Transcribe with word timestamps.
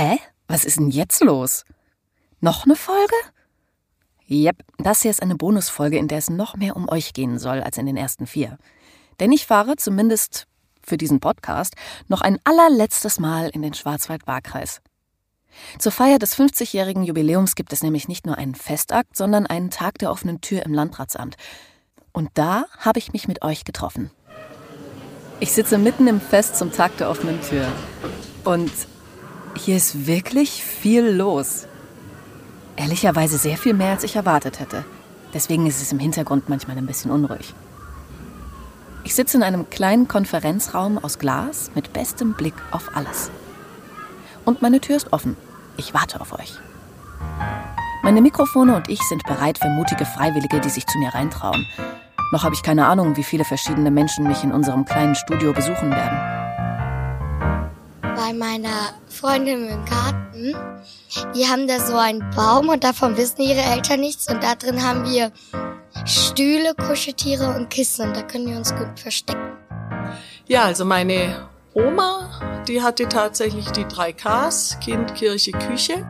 Hä? 0.00 0.20
Was 0.46 0.64
ist 0.64 0.78
denn 0.78 0.90
jetzt 0.90 1.24
los? 1.24 1.64
Noch 2.40 2.64
eine 2.64 2.76
Folge? 2.76 3.16
Yep, 4.30 4.62
das 4.78 5.02
hier 5.02 5.10
ist 5.10 5.20
eine 5.20 5.34
Bonusfolge, 5.34 5.98
in 5.98 6.06
der 6.06 6.18
es 6.18 6.30
noch 6.30 6.54
mehr 6.54 6.76
um 6.76 6.88
euch 6.88 7.14
gehen 7.14 7.40
soll 7.40 7.60
als 7.60 7.78
in 7.78 7.86
den 7.86 7.96
ersten 7.96 8.28
vier. 8.28 8.58
Denn 9.18 9.32
ich 9.32 9.44
fahre, 9.44 9.74
zumindest 9.74 10.46
für 10.84 10.98
diesen 10.98 11.18
Podcast, 11.18 11.74
noch 12.06 12.20
ein 12.20 12.38
allerletztes 12.44 13.18
Mal 13.18 13.48
in 13.48 13.60
den 13.60 13.74
Schwarzwald-Barkreis. 13.74 14.82
Zur 15.80 15.90
Feier 15.90 16.20
des 16.20 16.38
50-jährigen 16.38 17.02
Jubiläums 17.02 17.56
gibt 17.56 17.72
es 17.72 17.82
nämlich 17.82 18.06
nicht 18.06 18.24
nur 18.24 18.38
einen 18.38 18.54
Festakt, 18.54 19.16
sondern 19.16 19.48
einen 19.48 19.70
Tag 19.70 19.98
der 19.98 20.12
offenen 20.12 20.40
Tür 20.40 20.64
im 20.64 20.74
Landratsamt. 20.74 21.34
Und 22.12 22.30
da 22.34 22.66
habe 22.78 23.00
ich 23.00 23.12
mich 23.12 23.26
mit 23.26 23.42
euch 23.42 23.64
getroffen. 23.64 24.12
Ich 25.40 25.50
sitze 25.50 25.76
mitten 25.76 26.06
im 26.06 26.20
Fest 26.20 26.54
zum 26.54 26.70
Tag 26.70 26.96
der 26.98 27.10
offenen 27.10 27.40
Tür. 27.42 27.66
Und 28.44 28.70
hier 29.56 29.76
ist 29.76 30.06
wirklich 30.06 30.62
viel 30.62 31.08
los. 31.08 31.66
Ehrlicherweise 32.76 33.38
sehr 33.38 33.56
viel 33.56 33.74
mehr, 33.74 33.90
als 33.90 34.04
ich 34.04 34.16
erwartet 34.16 34.60
hätte. 34.60 34.84
Deswegen 35.34 35.66
ist 35.66 35.82
es 35.82 35.92
im 35.92 35.98
Hintergrund 35.98 36.48
manchmal 36.48 36.76
ein 36.76 36.86
bisschen 36.86 37.10
unruhig. 37.10 37.54
Ich 39.04 39.14
sitze 39.14 39.36
in 39.36 39.42
einem 39.42 39.68
kleinen 39.70 40.06
Konferenzraum 40.06 40.98
aus 40.98 41.18
Glas 41.18 41.70
mit 41.74 41.92
bestem 41.92 42.34
Blick 42.34 42.54
auf 42.70 42.90
alles. 42.94 43.30
Und 44.44 44.62
meine 44.62 44.80
Tür 44.80 44.96
ist 44.96 45.12
offen. 45.12 45.36
Ich 45.76 45.94
warte 45.94 46.20
auf 46.20 46.32
euch. 46.32 46.58
Meine 48.02 48.20
Mikrofone 48.22 48.76
und 48.76 48.88
ich 48.88 49.00
sind 49.02 49.22
bereit 49.24 49.58
für 49.58 49.68
mutige 49.68 50.06
Freiwillige, 50.06 50.60
die 50.60 50.70
sich 50.70 50.86
zu 50.86 50.98
mir 50.98 51.14
reintrauen. 51.14 51.66
Noch 52.32 52.44
habe 52.44 52.54
ich 52.54 52.62
keine 52.62 52.86
Ahnung, 52.86 53.16
wie 53.16 53.24
viele 53.24 53.44
verschiedene 53.44 53.90
Menschen 53.90 54.26
mich 54.26 54.44
in 54.44 54.52
unserem 54.52 54.84
kleinen 54.84 55.14
Studio 55.14 55.52
besuchen 55.52 55.90
werden. 55.90 56.77
Bei 58.18 58.32
meiner 58.32 58.94
Freundin 59.06 59.68
im 59.68 59.84
Garten, 59.84 60.52
die 61.36 61.46
haben 61.46 61.68
da 61.68 61.78
so 61.78 61.94
einen 61.94 62.28
Baum 62.34 62.68
und 62.68 62.82
davon 62.82 63.16
wissen 63.16 63.42
ihre 63.42 63.60
Eltern 63.60 64.00
nichts 64.00 64.28
und 64.28 64.42
da 64.42 64.56
drin 64.56 64.82
haben 64.82 65.04
wir 65.04 65.30
Stühle, 66.04 66.74
Kuscheltiere 66.74 67.54
und 67.54 67.70
Kissen 67.70 68.08
und 68.08 68.16
da 68.16 68.22
können 68.22 68.48
wir 68.48 68.56
uns 68.56 68.74
gut 68.74 68.98
verstecken. 68.98 69.56
Ja, 70.48 70.64
also 70.64 70.84
meine 70.84 71.48
Oma, 71.74 72.64
die 72.66 72.82
hatte 72.82 73.08
tatsächlich 73.08 73.70
die 73.70 73.86
drei 73.86 74.12
Ks, 74.12 74.76
Kind, 74.80 75.14
Kirche, 75.14 75.52
Küche. 75.52 76.04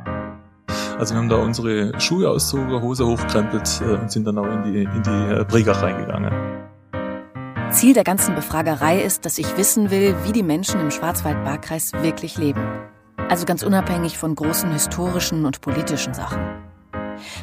Also 0.98 1.12
wir 1.12 1.18
haben 1.18 1.28
da 1.28 1.36
unsere 1.36 1.92
Schuhe 2.00 2.30
auszogen, 2.30 2.80
Hose 2.80 3.06
hochkrempelt 3.06 3.82
äh, 3.82 3.84
und 3.84 4.10
sind 4.10 4.24
dann 4.24 4.38
auch 4.38 4.50
in 4.50 4.62
die, 4.62 4.82
in 4.82 5.02
die 5.02 5.34
äh, 5.34 5.44
Prägach 5.44 5.82
reingegangen. 5.82 6.57
Ziel 7.70 7.92
der 7.92 8.04
ganzen 8.04 8.34
Befragerei 8.34 9.00
ist, 9.00 9.26
dass 9.26 9.38
ich 9.38 9.56
wissen 9.56 9.90
will, 9.90 10.16
wie 10.24 10.32
die 10.32 10.42
Menschen 10.42 10.80
im 10.80 10.90
Schwarzwald-Barkreis 10.90 11.92
wirklich 11.92 12.38
leben. 12.38 12.66
Also 13.28 13.44
ganz 13.44 13.62
unabhängig 13.62 14.16
von 14.16 14.34
großen 14.34 14.72
historischen 14.72 15.44
und 15.44 15.60
politischen 15.60 16.14
Sachen. 16.14 16.40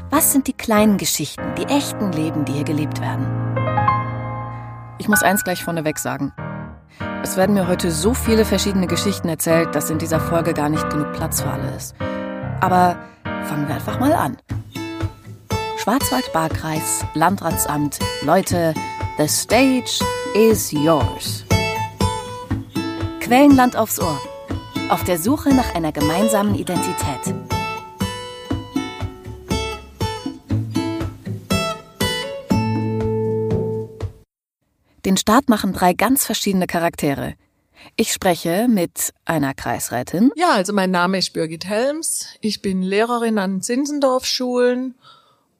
Was 0.09 0.31
sind 0.31 0.48
die 0.48 0.53
kleinen 0.53 0.98
Geschichten, 0.98 1.44
die 1.58 1.66
echten 1.66 2.12
Leben, 2.12 2.44
die 2.46 2.53
hier 2.53 2.64
gelebt 2.64 3.02
werden? 3.02 3.28
Ich 4.98 5.08
muss 5.08 5.22
eins 5.22 5.44
gleich 5.44 5.64
vorneweg 5.64 6.00
sagen. 6.00 6.34
Es 7.22 7.38
werden 7.38 7.53
mir 7.53 7.68
heute 7.68 7.92
so 7.92 8.14
viele 8.14 8.46
verschiedene 8.46 8.88
Geschichten 8.88 9.30
erzählt, 9.30 9.76
dass 9.76 9.90
in 9.90 10.00
dieser 10.00 10.20
Folge 10.20 10.53
gar 10.53 10.70
nicht 10.70 10.90
genug 10.90 11.14
Platz 11.14 11.42
für 11.42 11.50
alle 11.50 11.76
ist. 11.76 11.96
Aber 12.62 12.98
fangen 13.20 13.68
wir 13.68 13.76
einfach 13.76 14.00
mal 14.00 14.14
an. 14.14 14.38
Schwarzwald-Barkreis, 15.78 17.06
Landratsamt, 17.14 18.00
Leute, 18.23 18.73
the 19.18 19.28
stage 19.28 20.00
is 20.34 20.72
yours. 20.72 21.46
Quellenland 23.22 23.76
aufs 23.76 24.00
Ohr. 24.00 24.20
Auf 24.90 25.04
der 25.04 25.18
Suche 25.18 25.50
nach 25.50 25.74
einer 25.74 25.92
gemeinsamen 25.92 26.56
Identität. 26.56 27.34
Den 35.06 35.18
Start 35.18 35.50
machen 35.50 35.74
drei 35.74 35.94
ganz 35.94 36.25
verschiedene 36.25 36.68
Charaktere. 36.68 37.36
Ich 37.96 38.12
spreche 38.12 38.68
mit 38.68 39.14
einer 39.24 39.54
Kreisrätin. 39.54 40.31
Ja, 40.36 40.52
also 40.54 40.74
mein 40.74 40.92
Name 40.92 41.20
ist 41.20 41.34
Birgit 41.34 41.66
Helms. 41.66 42.28
Ich 42.42 42.62
bin 42.62 42.81
Lehrerin 42.81 43.38
an 43.38 43.62
Zinsendorf-Schulen 43.62 44.96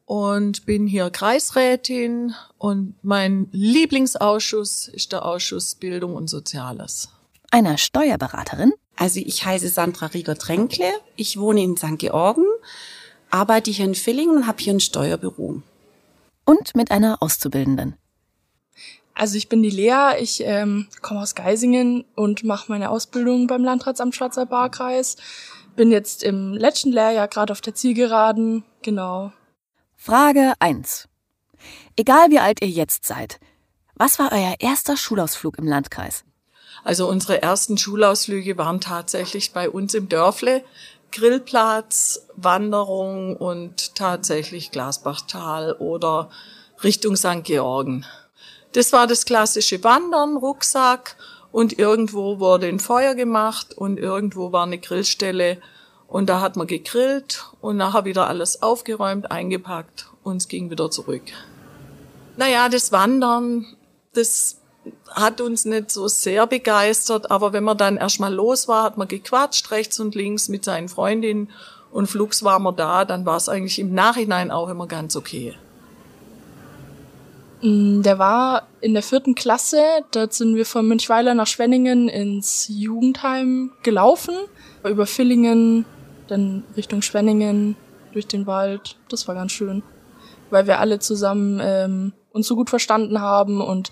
und 0.06 0.66
bin 0.66 0.88
hier 0.88 1.10
Kreisrätin 1.10 2.36
und 2.58 2.96
mein 3.04 3.48
Lieblingsausschuss 3.52 4.88
ist 4.88 5.12
der 5.12 5.26
Ausschuss 5.26 5.76
Bildung 5.76 6.16
und 6.16 6.30
Soziales. 6.30 7.10
Einer 7.52 7.78
Steuerberaterin. 7.78 8.74
Also 8.96 9.20
ich 9.20 9.46
heiße 9.46 9.68
Sandra 9.70 10.08
Rieger-Tränkle. 10.08 10.86
Ich 11.16 11.38
wohne 11.38 11.64
in 11.64 11.76
St. 11.76 11.98
Georgen, 11.98 12.46
arbeite 13.30 13.72
hier 13.72 13.86
in 13.86 13.96
Villingen 13.96 14.38
und 14.38 14.48
habe 14.48 14.62
hier 14.62 14.74
ein 14.74 14.80
Steuerbüro. 14.80 15.62
Und 16.46 16.76
mit 16.76 16.92
einer 16.92 17.22
Auszubildenden. 17.22 17.96
Also 19.16 19.38
ich 19.38 19.50
bin 19.50 19.64
die 19.64 19.70
Lea, 19.70 20.20
ich 20.20 20.44
ähm, 20.44 20.88
komme 21.02 21.22
aus 21.22 21.36
Geisingen 21.36 22.04
und 22.16 22.44
mache 22.44 22.66
meine 22.72 22.90
Ausbildung 22.90 23.48
beim 23.48 23.64
Landratsamt 23.64 24.14
Schwarzer 24.14 24.46
Barkreis. 24.46 25.16
Bin 25.76 25.90
jetzt 25.90 26.22
im 26.22 26.54
letzten 26.54 26.92
Lehrjahr 26.92 27.28
gerade 27.28 27.52
auf 27.52 27.62
der 27.62 27.74
Zielgeraden, 27.74 28.64
genau. 28.82 29.32
Frage 30.06 30.54
1. 30.60 31.08
Egal 31.96 32.30
wie 32.30 32.38
alt 32.38 32.62
ihr 32.62 32.68
jetzt 32.68 33.08
seid, 33.08 33.40
was 33.96 34.20
war 34.20 34.32
euer 34.32 34.54
erster 34.60 34.98
Schulausflug 34.98 35.58
im 35.58 35.66
Landkreis? 35.66 36.24
Also 36.84 37.10
unsere 37.10 37.42
ersten 37.42 37.76
Schulausflüge 37.76 38.56
waren 38.56 38.80
tatsächlich 38.80 39.52
bei 39.52 39.68
uns 39.68 39.96
im 39.96 40.08
Dörfle. 40.08 40.64
Grillplatz, 41.12 42.28
Wanderung 42.36 43.36
und 43.36 43.96
tatsächlich 43.96 44.70
Glasbachtal 44.70 45.74
oder 45.74 46.30
Richtung 46.84 47.16
St. 47.16 47.44
Georgen. 47.44 48.06
Das 48.74 48.94
war 48.94 49.08
das 49.08 49.26
klassische 49.26 49.84
Wandern, 49.84 50.38
Rucksack 50.38 51.16
und 51.52 51.80
irgendwo 51.80 52.38
wurde 52.38 52.68
ein 52.68 52.80
Feuer 52.80 53.16
gemacht 53.16 53.74
und 53.76 53.98
irgendwo 53.98 54.52
war 54.52 54.68
eine 54.68 54.78
Grillstelle 54.78 55.60
und 56.08 56.30
da 56.30 56.42
hat 56.42 56.56
man 56.56 56.68
gegrillt 56.68 57.46
und 57.62 57.78
nachher 57.78 58.06
wieder 58.06 58.28
alles 58.28 58.62
aufgeräumt, 58.62 59.32
eingepackt 59.32 60.08
und 60.24 60.38
es 60.38 60.48
ging 60.48 60.70
wieder 60.70 60.92
zurück. 60.92 61.24
Naja, 62.38 62.70
das 62.70 62.92
Wandern, 62.92 63.66
das 64.14 64.58
hat 65.10 65.42
uns 65.42 65.66
nicht 65.66 65.92
so 65.92 66.08
sehr 66.08 66.48
begeistert, 66.48 67.32
aber 67.32 67.54
wenn 67.54 67.64
man 67.64 67.78
dann 67.78 67.98
erstmal 67.98 68.34
los 68.34 68.68
war, 68.68 68.84
hat 68.84 68.98
man 68.98 69.08
gequatscht 69.08 69.72
rechts 69.72 70.00
und 70.00 70.16
links 70.16 70.48
mit 70.48 70.64
seinen 70.64 70.90
Freundinnen 70.90 71.50
und 71.92 72.08
flugs 72.08 72.44
war 72.44 72.60
man 72.60 72.76
da, 72.76 73.06
dann 73.06 73.26
war 73.26 73.38
es 73.38 73.50
eigentlich 73.50 73.80
im 73.80 73.94
Nachhinein 73.94 74.52
auch 74.52 74.70
immer 74.70 74.88
ganz 74.88 75.16
okay. 75.16 75.56
Mm, 77.62 78.02
der 78.02 78.20
war 78.20 78.68
in 78.82 78.94
der 78.94 79.04
vierten 79.04 79.34
Klasse. 79.34 79.82
Dort 80.12 80.34
sind 80.34 80.56
wir 80.56 80.66
von 80.66 80.88
Münchweiler 80.88 81.34
nach 81.34 81.48
Schwenningen 81.48 82.10
ins 82.10 82.68
Jugendheim 82.70 83.72
gelaufen. 83.82 84.36
Über 84.84 85.06
Villingen, 85.06 85.86
dann 86.28 86.63
Richtung 86.75 87.02
Schwenningen, 87.02 87.75
durch 88.16 88.28
den 88.28 88.47
Wald. 88.47 88.97
Das 89.09 89.28
war 89.28 89.36
ganz 89.36 89.52
schön. 89.52 89.84
Weil 90.50 90.68
wir 90.68 90.80
alle 90.80 91.00
zusammen 91.00 91.59
ähm, 91.62 92.13
uns 92.31 92.47
so 92.47 92.56
gut 92.56 92.69
verstanden 92.69 93.22
haben 93.22 93.62
und 93.62 93.91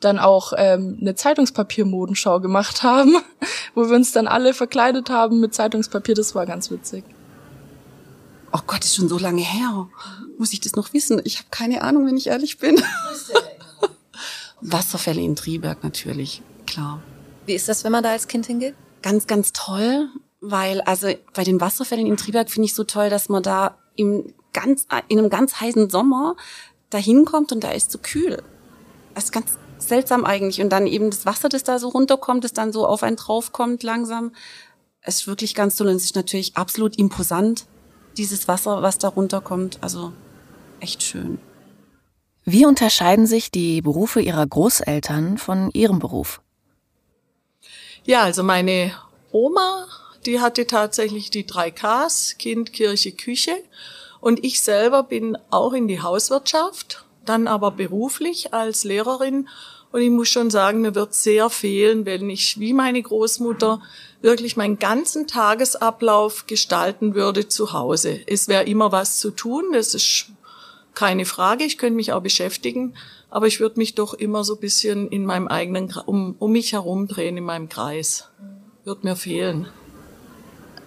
dann 0.00 0.18
auch 0.18 0.52
ähm, 0.56 0.98
eine 1.00 1.16
Zeitungspapiermodenschau 1.16 2.40
gemacht 2.40 2.82
haben, 2.84 3.16
wo 3.74 3.88
wir 3.88 3.96
uns 3.96 4.12
dann 4.12 4.28
alle 4.28 4.54
verkleidet 4.54 5.10
haben 5.10 5.40
mit 5.40 5.54
Zeitungspapier. 5.54 6.14
Das 6.14 6.34
war 6.34 6.46
ganz 6.46 6.70
witzig. 6.70 7.04
Oh 8.52 8.60
Gott, 8.66 8.84
ist 8.84 8.94
schon 8.94 9.08
so 9.08 9.18
lange 9.18 9.42
her. 9.42 9.88
Muss 10.38 10.52
ich 10.52 10.60
das 10.60 10.76
noch 10.76 10.92
wissen? 10.92 11.20
Ich 11.24 11.38
habe 11.38 11.48
keine 11.50 11.82
Ahnung, 11.82 12.06
wenn 12.06 12.16
ich 12.16 12.28
ehrlich 12.28 12.58
bin. 12.58 12.80
Wasserfälle 14.60 15.20
in 15.20 15.36
Triberg 15.36 15.84
natürlich, 15.84 16.42
klar. 16.66 17.00
Wie 17.46 17.54
ist 17.54 17.68
das, 17.68 17.84
wenn 17.84 17.92
man 17.92 18.02
da 18.02 18.10
als 18.10 18.26
Kind 18.28 18.46
hingeht? 18.46 18.74
Ganz, 19.02 19.26
ganz 19.26 19.52
toll, 19.52 20.08
weil 20.40 20.80
also 20.82 21.08
bei 21.34 21.44
den 21.44 21.60
Wasserfällen 21.60 22.06
in 22.06 22.16
Triberg 22.16 22.50
finde 22.50 22.66
ich 22.66 22.74
so 22.74 22.84
toll, 22.84 23.10
dass 23.10 23.28
man 23.28 23.42
da 23.42 23.78
im 23.96 24.34
ganz, 24.52 24.86
in 25.08 25.18
einem 25.18 25.30
ganz 25.30 25.60
heißen 25.60 25.90
Sommer 25.90 26.36
da 26.90 26.98
hinkommt 26.98 27.52
und 27.52 27.64
da 27.64 27.70
ist 27.70 27.90
so 27.90 27.98
kühl. 27.98 28.42
Das 29.14 29.24
ist 29.24 29.32
ganz 29.32 29.58
seltsam 29.78 30.24
eigentlich. 30.24 30.60
Und 30.60 30.70
dann 30.70 30.86
eben 30.86 31.10
das 31.10 31.26
Wasser, 31.26 31.48
das 31.48 31.64
da 31.64 31.78
so 31.78 31.88
runterkommt, 31.88 32.44
das 32.44 32.52
dann 32.52 32.72
so 32.72 32.86
auf 32.86 33.02
einen 33.02 33.16
draufkommt 33.16 33.82
langsam. 33.82 34.32
Es 35.00 35.16
ist 35.16 35.26
wirklich 35.26 35.54
ganz 35.54 35.76
toll 35.76 35.88
und 35.88 35.96
es 35.96 36.04
ist 36.04 36.16
natürlich 36.16 36.56
absolut 36.56 36.98
imposant 36.98 37.66
dieses 38.16 38.48
Wasser, 38.48 38.82
was 38.82 38.98
da 38.98 39.08
runterkommt. 39.08 39.78
Also 39.80 40.12
echt 40.80 41.02
schön. 41.02 41.38
Wie 42.44 42.64
unterscheiden 42.64 43.26
sich 43.26 43.50
die 43.50 43.82
Berufe 43.82 44.20
Ihrer 44.20 44.46
Großeltern 44.46 45.38
von 45.38 45.70
Ihrem 45.72 45.98
Beruf? 45.98 46.40
Ja, 48.04 48.22
also 48.22 48.42
meine 48.42 48.92
Oma, 49.32 49.86
die 50.26 50.40
hatte 50.40 50.66
tatsächlich 50.66 51.30
die 51.30 51.46
drei 51.46 51.70
Ks, 51.70 52.36
Kind, 52.38 52.72
Kirche, 52.72 53.12
Küche. 53.12 53.56
Und 54.20 54.44
ich 54.44 54.60
selber 54.60 55.02
bin 55.04 55.38
auch 55.50 55.72
in 55.72 55.88
die 55.88 56.02
Hauswirtschaft, 56.02 57.04
dann 57.24 57.46
aber 57.46 57.70
beruflich 57.70 58.52
als 58.52 58.84
Lehrerin. 58.84 59.48
Und 59.92 60.02
ich 60.02 60.10
muss 60.10 60.28
schon 60.28 60.50
sagen, 60.50 60.80
mir 60.80 60.94
wird 60.94 61.14
sehr 61.14 61.48
fehlen, 61.50 62.04
wenn 62.04 62.28
ich 62.28 62.58
wie 62.58 62.72
meine 62.72 63.00
Großmutter 63.00 63.80
wirklich 64.20 64.56
meinen 64.56 64.78
ganzen 64.78 65.26
Tagesablauf 65.26 66.46
gestalten 66.46 67.14
würde 67.14 67.48
zu 67.48 67.72
Hause. 67.72 68.20
Es 68.26 68.48
wäre 68.48 68.64
immer 68.64 68.92
was 68.92 69.18
zu 69.20 69.30
tun, 69.30 69.72
das 69.72 69.94
ist 69.94 70.26
keine 70.94 71.24
Frage, 71.24 71.64
ich 71.64 71.78
könnte 71.78 71.94
mich 71.94 72.12
auch 72.12 72.22
beschäftigen, 72.22 72.94
aber 73.30 73.46
ich 73.46 73.60
würde 73.60 73.78
mich 73.78 73.94
doch 73.94 74.14
immer 74.14 74.42
so 74.42 74.54
ein 74.54 74.60
bisschen 74.60 75.08
in 75.08 75.24
meinem 75.24 75.46
eigenen, 75.46 75.94
um, 76.06 76.34
um 76.38 76.52
mich 76.52 76.72
herum 76.72 77.06
drehen, 77.06 77.36
in 77.36 77.44
meinem 77.44 77.68
Kreis. 77.68 78.28
Wird 78.84 79.04
mir 79.04 79.16
fehlen. 79.16 79.68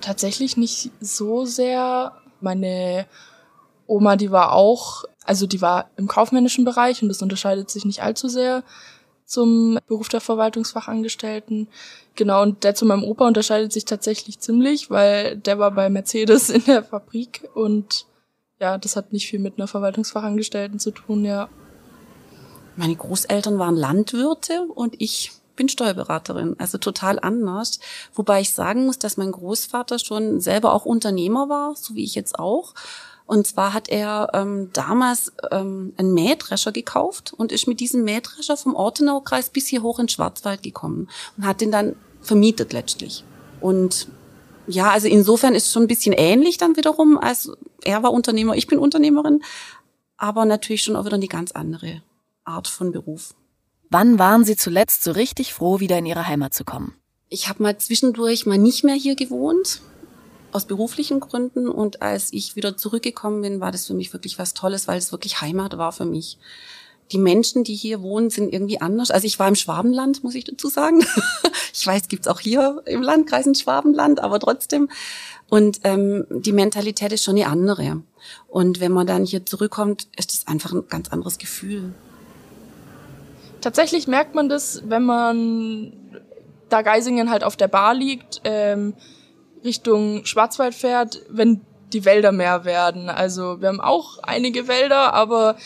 Tatsächlich 0.02 0.58
nicht 0.58 0.92
so 1.00 1.46
sehr. 1.46 2.14
Meine 2.42 3.06
Oma, 3.88 4.16
die 4.16 4.32
war 4.32 4.54
auch, 4.54 5.04
also 5.26 5.46
die 5.46 5.62
war 5.62 5.90
im 5.98 6.08
kaufmännischen 6.08 6.66
Bereich 6.66 7.02
und 7.02 7.10
das 7.10 7.22
unterscheidet 7.22 7.70
sich 7.70 7.86
nicht 7.86 8.02
allzu 8.02 8.28
sehr 8.28 8.64
zum 9.26 9.80
Beruf 9.88 10.10
der 10.10 10.20
Verwaltungsfachangestellten. 10.20 11.70
Genau, 12.16 12.42
und 12.42 12.64
der 12.64 12.76
zu 12.76 12.86
meinem 12.86 13.04
Opa 13.04 13.28
unterscheidet 13.28 13.72
sich 13.72 13.86
tatsächlich 13.86 14.40
ziemlich, 14.40 14.90
weil 14.90 15.38
der 15.38 15.58
war 15.58 15.72
bei 15.72 15.90
Mercedes 15.90 16.50
in 16.50 16.66
der 16.66 16.84
Fabrik 16.84 17.50
und 17.54 18.06
ja, 18.60 18.78
das 18.78 18.96
hat 18.96 19.14
nicht 19.14 19.28
viel 19.28 19.40
mit 19.40 19.58
einer 19.58 19.68
Verwaltungsfachangestellten 19.68 20.80
zu 20.80 20.92
tun, 20.92 21.24
ja. 21.26 21.48
Meine 22.76 22.96
Großeltern 22.96 23.58
waren 23.58 23.76
Landwirte 23.76 24.64
und 24.74 24.96
ich 25.00 25.32
bin 25.62 25.70
Steuerberaterin, 25.70 26.56
also 26.58 26.80
total 26.80 27.20
anders. 27.20 27.80
Wobei 28.16 28.42
ich 28.42 28.52
sagen 28.52 28.88
muss, 28.88 28.98
dass 28.98 29.16
mein 29.16 29.32
Großvater 29.32 30.00
schon 30.00 30.42
selber 30.42 30.74
auch 30.74 30.86
Unternehmer 30.86 31.50
war, 31.50 31.76
so 31.76 31.94
wie 31.94 32.04
ich 32.04 32.16
jetzt 32.16 32.40
auch. 32.40 32.74
Und 33.28 33.46
zwar 33.46 33.76
hat 33.76 33.88
er 33.88 34.30
ähm, 34.34 34.72
damals 34.74 35.32
ähm, 35.52 35.94
einen 35.98 36.16
Mähdrescher 36.16 36.72
gekauft 36.72 37.32
und 37.38 37.52
ist 37.52 37.68
mit 37.68 37.80
diesem 37.80 38.04
Mähdrescher 38.04 38.58
vom 38.58 38.74
Ortenaukreis 38.74 39.52
bis 39.52 39.68
hier 39.68 39.84
hoch 39.84 40.00
in 40.00 40.10
Schwarzwald 40.10 40.64
gekommen 40.64 41.08
und 41.38 41.46
hat 41.46 41.62
den 41.62 41.72
dann 41.72 41.96
vermietet 42.22 42.74
letztlich. 42.74 43.24
Und 43.60 44.08
ja, 44.66 44.90
also 44.90 45.08
insofern 45.08 45.54
ist 45.54 45.68
es 45.68 45.74
schon 45.74 45.84
ein 45.84 45.88
bisschen 45.88 46.14
ähnlich 46.14 46.58
dann 46.58 46.76
wiederum, 46.76 47.20
als 47.20 47.52
er 47.84 48.02
war 48.02 48.12
Unternehmer, 48.12 48.56
ich 48.56 48.66
bin 48.66 48.80
Unternehmerin, 48.80 49.44
aber 50.18 50.46
natürlich 50.46 50.82
schon 50.82 50.96
auch 50.96 51.06
wieder 51.06 51.18
eine 51.18 51.28
ganz 51.28 51.52
andere 51.52 52.02
Art 52.46 52.68
von 52.68 52.92
Beruf. 52.92 53.36
Wann 53.94 54.18
waren 54.18 54.46
Sie 54.46 54.56
zuletzt 54.56 55.04
so 55.04 55.12
richtig 55.12 55.54
froh, 55.54 55.82
wieder 55.82 55.98
in 55.98 56.06
Ihre 56.06 56.26
Heimat 56.26 56.54
zu 56.54 56.64
kommen? 56.64 56.96
Ich 57.28 57.50
habe 57.50 57.62
mal 57.62 57.78
zwischendurch 57.78 58.46
mal 58.46 58.58
nicht 58.58 58.86
mehr 58.86 58.96
hier 58.96 59.16
gewohnt, 59.18 59.82
aus 60.54 60.64
beruflichen 60.64 61.20
Gründen. 61.20 61.68
Und 61.68 62.02
als 62.02 62.32
ich 62.32 62.56
wieder 62.56 62.78
zurückgekommen 62.78 63.42
bin, 63.42 63.60
war 63.60 63.74
das 63.74 63.88
für 63.88 63.94
mich 63.94 64.14
wirklich 64.14 64.40
was 64.40 64.54
Tolles, 64.54 64.88
weil 64.88 64.98
es 64.98 65.12
wirklich 65.12 65.42
Heimat 65.42 65.78
war 65.78 65.92
für 65.92 66.06
mich. 66.06 66.38
Die 67.12 67.18
Menschen, 67.18 67.66
die 67.66 67.76
hier 67.76 68.02
wohnen, 68.02 68.30
sind 68.30 68.54
irgendwie 68.54 68.80
anders. 68.80 69.12
Also 69.12 69.28
ich 69.28 69.38
war 69.40 69.50
im 69.50 69.56
Schwabenland, 69.56 70.24
muss 70.24 70.36
ich 70.36 70.46
dazu 70.46 70.70
sagen. 70.70 71.04
ich 71.74 71.86
weiß, 71.86 72.08
gibt's 72.08 72.30
auch 72.30 72.40
hier 72.40 72.82
im 72.86 73.02
Landkreis 73.02 73.46
ein 73.46 73.56
Schwabenland, 73.56 74.22
aber 74.22 74.40
trotzdem. 74.40 74.88
Und 75.50 75.82
ähm, 75.84 76.26
die 76.30 76.54
Mentalität 76.54 77.12
ist 77.12 77.26
schon 77.26 77.36
eine 77.36 77.48
andere. 77.48 78.04
Und 78.48 78.80
wenn 78.80 78.94
man 78.94 79.06
dann 79.06 79.26
hier 79.26 79.46
zurückkommt, 79.46 80.08
ist 80.16 80.32
es 80.32 80.48
einfach 80.48 80.72
ein 80.72 80.88
ganz 80.88 81.10
anderes 81.10 81.38
Gefühl. 81.38 81.94
Tatsächlich 83.62 84.08
merkt 84.08 84.36
man 84.36 84.50
das, 84.50 84.82
wenn 84.86 85.04
man 85.04 85.94
da 86.70 86.82
Geisingen 86.82 87.30
halt 87.30 87.44
auf 87.44 87.56
der 87.56 87.68
Bar 87.68 87.94
liegt, 87.94 88.42
ähm, 88.44 88.96
Richtung 89.64 90.26
Schwarzwald 90.26 90.74
fährt, 90.74 91.22
wenn 91.30 91.62
die 91.94 92.06
Wälder 92.06 92.32
mehr 92.32 92.66
werden. 92.66 93.10
Also 93.10 93.62
wir 93.62 93.68
haben 93.68 93.82
auch 93.82 94.20
einige 94.24 94.68
Wälder, 94.68 95.14
aber 95.14 95.58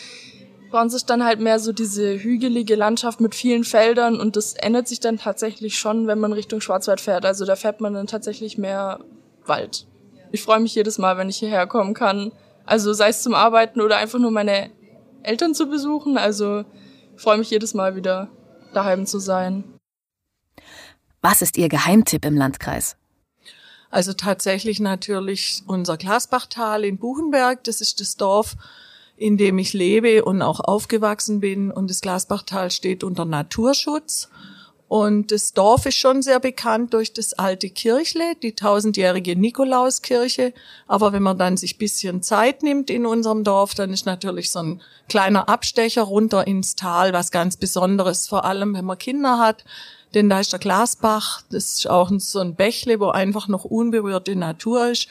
bei 0.70 0.80
uns 0.82 0.94
ist 0.94 1.08
dann 1.08 1.24
halt 1.24 1.40
mehr 1.40 1.58
so 1.58 1.72
diese 1.72 2.18
hügelige 2.18 2.74
Landschaft 2.74 3.20
mit 3.20 3.34
vielen 3.34 3.64
Feldern 3.64 4.20
und 4.20 4.36
das 4.36 4.54
ändert 4.54 4.88
sich 4.88 5.00
dann 5.00 5.18
tatsächlich 5.18 5.78
schon, 5.78 6.06
wenn 6.06 6.18
man 6.18 6.32
Richtung 6.32 6.60
Schwarzwald 6.60 7.00
fährt. 7.00 7.24
Also 7.24 7.44
da 7.44 7.56
fährt 7.56 7.80
man 7.80 7.94
dann 7.94 8.08
tatsächlich 8.08 8.58
mehr 8.58 9.00
Wald. 9.46 9.86
Ich 10.32 10.42
freue 10.42 10.60
mich 10.60 10.74
jedes 10.74 10.98
Mal, 10.98 11.16
wenn 11.16 11.28
ich 11.28 11.38
hierher 11.38 11.66
kommen 11.66 11.94
kann. 11.94 12.32
Also 12.64 12.92
sei 12.92 13.08
es 13.08 13.22
zum 13.22 13.34
Arbeiten 13.34 13.80
oder 13.80 13.96
einfach 13.96 14.18
nur 14.18 14.32
meine 14.32 14.70
Eltern 15.22 15.54
zu 15.54 15.68
besuchen. 15.68 16.18
Also 16.18 16.64
freue 17.16 17.38
mich 17.38 17.50
jedes 17.50 17.74
Mal 17.74 17.96
wieder 17.96 18.28
daheim 18.72 19.06
zu 19.06 19.18
sein. 19.18 19.64
Was 21.22 21.42
ist 21.42 21.56
Ihr 21.56 21.68
Geheimtipp 21.68 22.24
im 22.24 22.36
Landkreis? 22.36 22.96
Also 23.90 24.12
tatsächlich 24.12 24.80
natürlich 24.80 25.62
unser 25.66 25.96
Glasbachtal 25.96 26.84
in 26.84 26.98
Buchenberg. 26.98 27.64
Das 27.64 27.80
ist 27.80 28.00
das 28.00 28.16
Dorf, 28.16 28.56
in 29.16 29.36
dem 29.36 29.58
ich 29.58 29.72
lebe 29.72 30.24
und 30.24 30.42
auch 30.42 30.60
aufgewachsen 30.60 31.40
bin. 31.40 31.70
Und 31.70 31.90
das 31.90 32.00
Glasbachtal 32.00 32.70
steht 32.70 33.04
unter 33.04 33.24
Naturschutz. 33.24 34.28
Und 34.88 35.32
das 35.32 35.52
Dorf 35.52 35.86
ist 35.86 35.96
schon 35.96 36.22
sehr 36.22 36.38
bekannt 36.38 36.94
durch 36.94 37.12
das 37.12 37.34
alte 37.34 37.68
Kirchle, 37.70 38.36
die 38.40 38.54
tausendjährige 38.54 39.34
Nikolauskirche. 39.34 40.52
Aber 40.86 41.12
wenn 41.12 41.24
man 41.24 41.38
dann 41.38 41.56
sich 41.56 41.76
bisschen 41.76 42.22
Zeit 42.22 42.62
nimmt 42.62 42.88
in 42.88 43.04
unserem 43.04 43.42
Dorf, 43.42 43.74
dann 43.74 43.92
ist 43.92 44.06
natürlich 44.06 44.50
so 44.50 44.60
ein 44.60 44.82
kleiner 45.08 45.48
Abstecher 45.48 46.02
runter 46.02 46.46
ins 46.46 46.76
Tal 46.76 47.12
was 47.12 47.32
ganz 47.32 47.56
Besonderes, 47.56 48.28
vor 48.28 48.44
allem 48.44 48.74
wenn 48.74 48.84
man 48.84 48.98
Kinder 48.98 49.38
hat. 49.38 49.64
Denn 50.14 50.30
da 50.30 50.38
ist 50.38 50.52
der 50.52 50.60
Glasbach, 50.60 51.42
das 51.50 51.74
ist 51.74 51.90
auch 51.90 52.10
so 52.18 52.38
ein 52.38 52.54
Bächle, 52.54 53.00
wo 53.00 53.08
einfach 53.08 53.48
noch 53.48 53.64
unberührte 53.64 54.36
Natur 54.36 54.90
ist. 54.90 55.08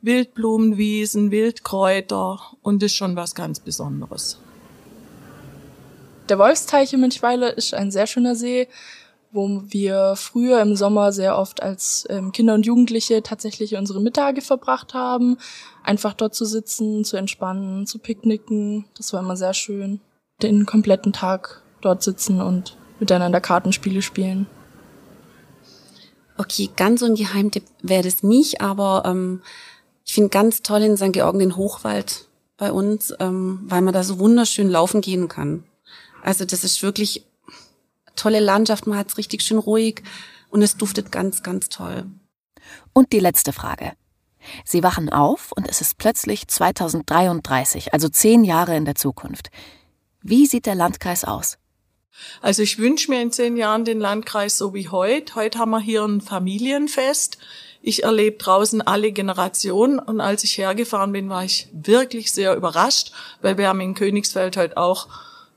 Wildblumenwiesen, 0.00 1.30
Wildkräuter 1.30 2.40
und 2.62 2.82
ist 2.82 2.94
schon 2.94 3.14
was 3.14 3.34
ganz 3.34 3.60
Besonderes. 3.60 4.38
Der 6.28 6.38
Wolfsteich 6.38 6.92
in 6.92 7.00
Münchweiler 7.00 7.56
ist 7.56 7.74
ein 7.74 7.90
sehr 7.90 8.06
schöner 8.06 8.34
See 8.34 8.68
wo 9.30 9.62
wir 9.66 10.14
früher 10.16 10.60
im 10.62 10.74
Sommer 10.76 11.12
sehr 11.12 11.36
oft 11.36 11.62
als 11.62 12.06
ähm, 12.08 12.32
Kinder 12.32 12.54
und 12.54 12.66
Jugendliche 12.66 13.22
tatsächlich 13.22 13.76
unsere 13.76 14.00
Mittage 14.00 14.40
verbracht 14.40 14.94
haben. 14.94 15.38
Einfach 15.82 16.14
dort 16.14 16.34
zu 16.34 16.44
sitzen, 16.44 17.04
zu 17.04 17.16
entspannen, 17.16 17.86
zu 17.86 17.98
picknicken. 17.98 18.86
Das 18.96 19.12
war 19.12 19.20
immer 19.20 19.36
sehr 19.36 19.54
schön. 19.54 20.00
Den 20.42 20.66
kompletten 20.66 21.12
Tag 21.12 21.62
dort 21.80 22.02
sitzen 22.02 22.40
und 22.40 22.76
miteinander 23.00 23.40
Kartenspiele 23.40 24.02
spielen. 24.02 24.46
Okay, 26.36 26.70
ganz 26.76 27.00
so 27.00 27.06
ein 27.06 27.16
Geheimtipp 27.16 27.64
wäre 27.82 28.04
das 28.04 28.22
nicht, 28.22 28.60
aber 28.60 29.02
ähm, 29.04 29.42
ich 30.06 30.14
finde 30.14 30.30
ganz 30.30 30.62
toll 30.62 30.82
in 30.82 30.96
St. 30.96 31.12
Georgen 31.12 31.40
den 31.40 31.56
Hochwald 31.56 32.28
bei 32.56 32.72
uns, 32.72 33.12
ähm, 33.20 33.60
weil 33.64 33.82
man 33.82 33.92
da 33.92 34.02
so 34.02 34.18
wunderschön 34.18 34.68
laufen 34.68 35.00
gehen 35.00 35.28
kann. 35.28 35.64
Also 36.22 36.44
das 36.44 36.64
ist 36.64 36.82
wirklich 36.82 37.24
tolle 38.18 38.40
Landschaft, 38.40 38.86
man 38.86 38.98
hat 38.98 39.08
es 39.08 39.18
richtig 39.18 39.42
schön 39.42 39.58
ruhig 39.58 40.02
und 40.50 40.62
es 40.62 40.76
duftet 40.76 41.12
ganz, 41.12 41.42
ganz 41.42 41.68
toll. 41.68 42.06
Und 42.92 43.12
die 43.12 43.20
letzte 43.20 43.52
Frage. 43.52 43.92
Sie 44.64 44.82
wachen 44.82 45.10
auf 45.10 45.52
und 45.52 45.68
es 45.68 45.80
ist 45.80 45.98
plötzlich 45.98 46.48
2033, 46.48 47.92
also 47.92 48.08
zehn 48.08 48.44
Jahre 48.44 48.76
in 48.76 48.84
der 48.84 48.94
Zukunft. 48.94 49.50
Wie 50.22 50.46
sieht 50.46 50.66
der 50.66 50.74
Landkreis 50.74 51.24
aus? 51.24 51.58
Also 52.40 52.62
ich 52.62 52.78
wünsche 52.78 53.10
mir 53.10 53.22
in 53.22 53.30
zehn 53.30 53.56
Jahren 53.56 53.84
den 53.84 54.00
Landkreis 54.00 54.58
so 54.58 54.74
wie 54.74 54.88
heute. 54.88 55.34
Heute 55.34 55.58
haben 55.58 55.70
wir 55.70 55.80
hier 55.80 56.04
ein 56.04 56.20
Familienfest. 56.20 57.38
Ich 57.80 58.02
erlebe 58.02 58.38
draußen 58.38 58.82
alle 58.82 59.12
Generationen 59.12 59.98
und 59.98 60.20
als 60.20 60.42
ich 60.42 60.58
hergefahren 60.58 61.12
bin, 61.12 61.28
war 61.28 61.44
ich 61.44 61.68
wirklich 61.72 62.32
sehr 62.32 62.56
überrascht, 62.56 63.12
weil 63.40 63.56
wir 63.56 63.68
haben 63.68 63.80
in 63.80 63.94
Königsfeld 63.94 64.56
heute 64.56 64.76
auch 64.76 65.06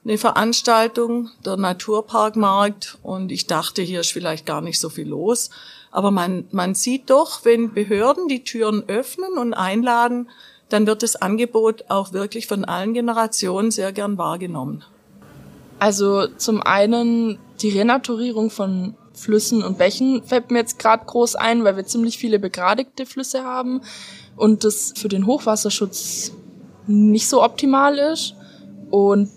eine 0.03 0.17
Veranstaltung, 0.17 1.29
der 1.45 1.57
Naturparkmarkt, 1.57 2.97
und 3.03 3.31
ich 3.31 3.47
dachte, 3.47 3.81
hier 3.81 3.99
ist 3.99 4.11
vielleicht 4.11 4.45
gar 4.45 4.61
nicht 4.61 4.79
so 4.79 4.89
viel 4.89 5.07
los. 5.07 5.51
Aber 5.91 6.09
man, 6.09 6.45
man 6.51 6.73
sieht 6.73 7.09
doch, 7.09 7.45
wenn 7.45 7.73
Behörden 7.73 8.27
die 8.27 8.43
Türen 8.43 8.83
öffnen 8.87 9.37
und 9.37 9.53
einladen, 9.53 10.29
dann 10.69 10.87
wird 10.87 11.03
das 11.03 11.17
Angebot 11.17 11.85
auch 11.89 12.13
wirklich 12.13 12.47
von 12.47 12.65
allen 12.65 12.93
Generationen 12.93 13.71
sehr 13.71 13.91
gern 13.91 14.17
wahrgenommen. 14.17 14.83
Also 15.79 16.27
zum 16.27 16.61
einen 16.61 17.39
die 17.61 17.77
Renaturierung 17.77 18.49
von 18.49 18.95
Flüssen 19.13 19.63
und 19.63 19.77
Bächen 19.77 20.23
fällt 20.23 20.49
mir 20.49 20.59
jetzt 20.59 20.79
gerade 20.79 21.05
groß 21.05 21.35
ein, 21.35 21.63
weil 21.63 21.75
wir 21.75 21.85
ziemlich 21.85 22.17
viele 22.17 22.39
begradigte 22.39 23.05
Flüsse 23.05 23.43
haben 23.43 23.81
und 24.37 24.63
das 24.63 24.93
für 24.95 25.09
den 25.09 25.27
Hochwasserschutz 25.27 26.31
nicht 26.87 27.27
so 27.27 27.43
optimal 27.43 27.97
ist. 27.97 28.35
Und 28.89 29.29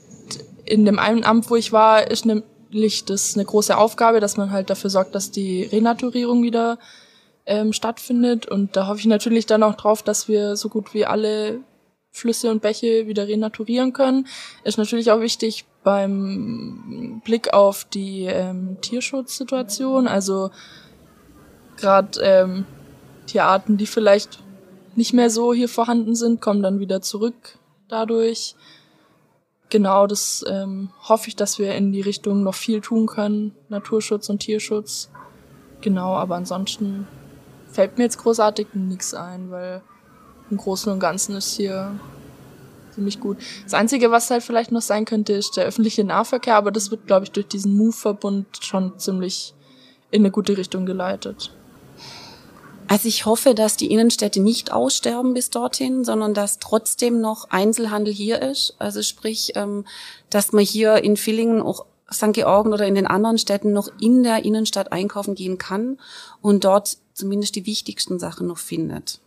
in 0.64 0.84
dem 0.84 0.98
einen 0.98 1.24
Amt, 1.24 1.50
wo 1.50 1.56
ich 1.56 1.72
war, 1.72 2.10
ist 2.10 2.26
nämlich 2.26 3.04
das 3.04 3.34
eine 3.34 3.44
große 3.44 3.76
Aufgabe, 3.76 4.20
dass 4.20 4.36
man 4.36 4.50
halt 4.50 4.70
dafür 4.70 4.90
sorgt, 4.90 5.14
dass 5.14 5.30
die 5.30 5.64
Renaturierung 5.64 6.42
wieder 6.42 6.78
ähm, 7.46 7.72
stattfindet. 7.72 8.46
Und 8.46 8.76
da 8.76 8.86
hoffe 8.86 9.00
ich 9.00 9.06
natürlich 9.06 9.46
dann 9.46 9.62
auch 9.62 9.74
drauf, 9.74 10.02
dass 10.02 10.28
wir 10.28 10.56
so 10.56 10.68
gut 10.68 10.94
wie 10.94 11.06
alle 11.06 11.60
Flüsse 12.10 12.50
und 12.50 12.62
Bäche 12.62 13.06
wieder 13.06 13.26
renaturieren 13.26 13.92
können. 13.92 14.26
Ist 14.62 14.78
natürlich 14.78 15.10
auch 15.10 15.20
wichtig 15.20 15.64
beim 15.82 17.20
Blick 17.24 17.52
auf 17.52 17.84
die 17.84 18.24
ähm, 18.24 18.78
Tierschutzsituation. 18.80 20.06
Also 20.06 20.50
gerade 21.76 22.20
ähm, 22.22 22.66
Tierarten, 23.26 23.76
die 23.76 23.86
vielleicht 23.86 24.40
nicht 24.96 25.12
mehr 25.12 25.28
so 25.28 25.52
hier 25.52 25.68
vorhanden 25.68 26.14
sind, 26.14 26.40
kommen 26.40 26.62
dann 26.62 26.78
wieder 26.78 27.02
zurück 27.02 27.58
dadurch 27.88 28.54
genau, 29.70 30.06
das 30.06 30.44
ähm, 30.48 30.90
hoffe 31.08 31.28
ich, 31.28 31.36
dass 31.36 31.58
wir 31.58 31.74
in 31.74 31.92
die 31.92 32.00
Richtung 32.00 32.42
noch 32.42 32.54
viel 32.54 32.80
tun 32.80 33.06
können, 33.06 33.54
Naturschutz 33.68 34.28
und 34.28 34.40
Tierschutz. 34.40 35.10
Genau, 35.80 36.14
aber 36.14 36.36
ansonsten 36.36 37.06
fällt 37.70 37.98
mir 37.98 38.04
jetzt 38.04 38.18
großartig 38.18 38.68
nichts 38.74 39.14
ein, 39.14 39.50
weil 39.50 39.82
im 40.50 40.56
Großen 40.56 40.92
und 40.92 41.00
Ganzen 41.00 41.36
ist 41.36 41.56
hier 41.56 41.92
ziemlich 42.94 43.20
gut. 43.20 43.38
Das 43.64 43.74
Einzige, 43.74 44.10
was 44.10 44.30
halt 44.30 44.42
vielleicht 44.42 44.72
noch 44.72 44.82
sein 44.82 45.04
könnte, 45.04 45.32
ist 45.32 45.56
der 45.56 45.66
öffentliche 45.66 46.04
Nahverkehr, 46.04 46.56
aber 46.56 46.70
das 46.70 46.90
wird, 46.90 47.06
glaube 47.06 47.24
ich, 47.24 47.32
durch 47.32 47.48
diesen 47.48 47.76
Move-Verbund 47.76 48.46
schon 48.60 48.98
ziemlich 48.98 49.54
in 50.10 50.22
eine 50.22 50.30
gute 50.30 50.56
Richtung 50.56 50.86
geleitet. 50.86 51.50
Also 52.86 53.08
ich 53.08 53.24
hoffe, 53.24 53.54
dass 53.54 53.76
die 53.76 53.90
Innenstädte 53.90 54.40
nicht 54.40 54.72
aussterben 54.72 55.34
bis 55.34 55.50
dorthin, 55.50 56.04
sondern 56.04 56.34
dass 56.34 56.58
trotzdem 56.58 57.20
noch 57.20 57.50
Einzelhandel 57.50 58.12
hier 58.12 58.42
ist. 58.42 58.76
Also 58.78 59.02
sprich, 59.02 59.52
ähm, 59.54 59.86
dass 60.30 60.52
man 60.52 60.64
hier 60.64 61.02
in 61.02 61.16
Villingen 61.16 61.62
auch 61.62 61.86
St. 62.12 62.32
Georgen 62.32 62.72
oder 62.72 62.86
in 62.86 62.94
den 62.94 63.06
anderen 63.06 63.38
Städten 63.38 63.72
noch 63.72 63.88
in 64.00 64.22
der 64.22 64.44
Innenstadt 64.44 64.92
einkaufen 64.92 65.34
gehen 65.34 65.58
kann 65.58 65.98
und 66.42 66.64
dort 66.64 66.98
zumindest 67.14 67.56
die 67.56 67.66
wichtigsten 67.66 68.18
Sachen 68.18 68.46
noch 68.46 68.58
findet. 68.58 69.20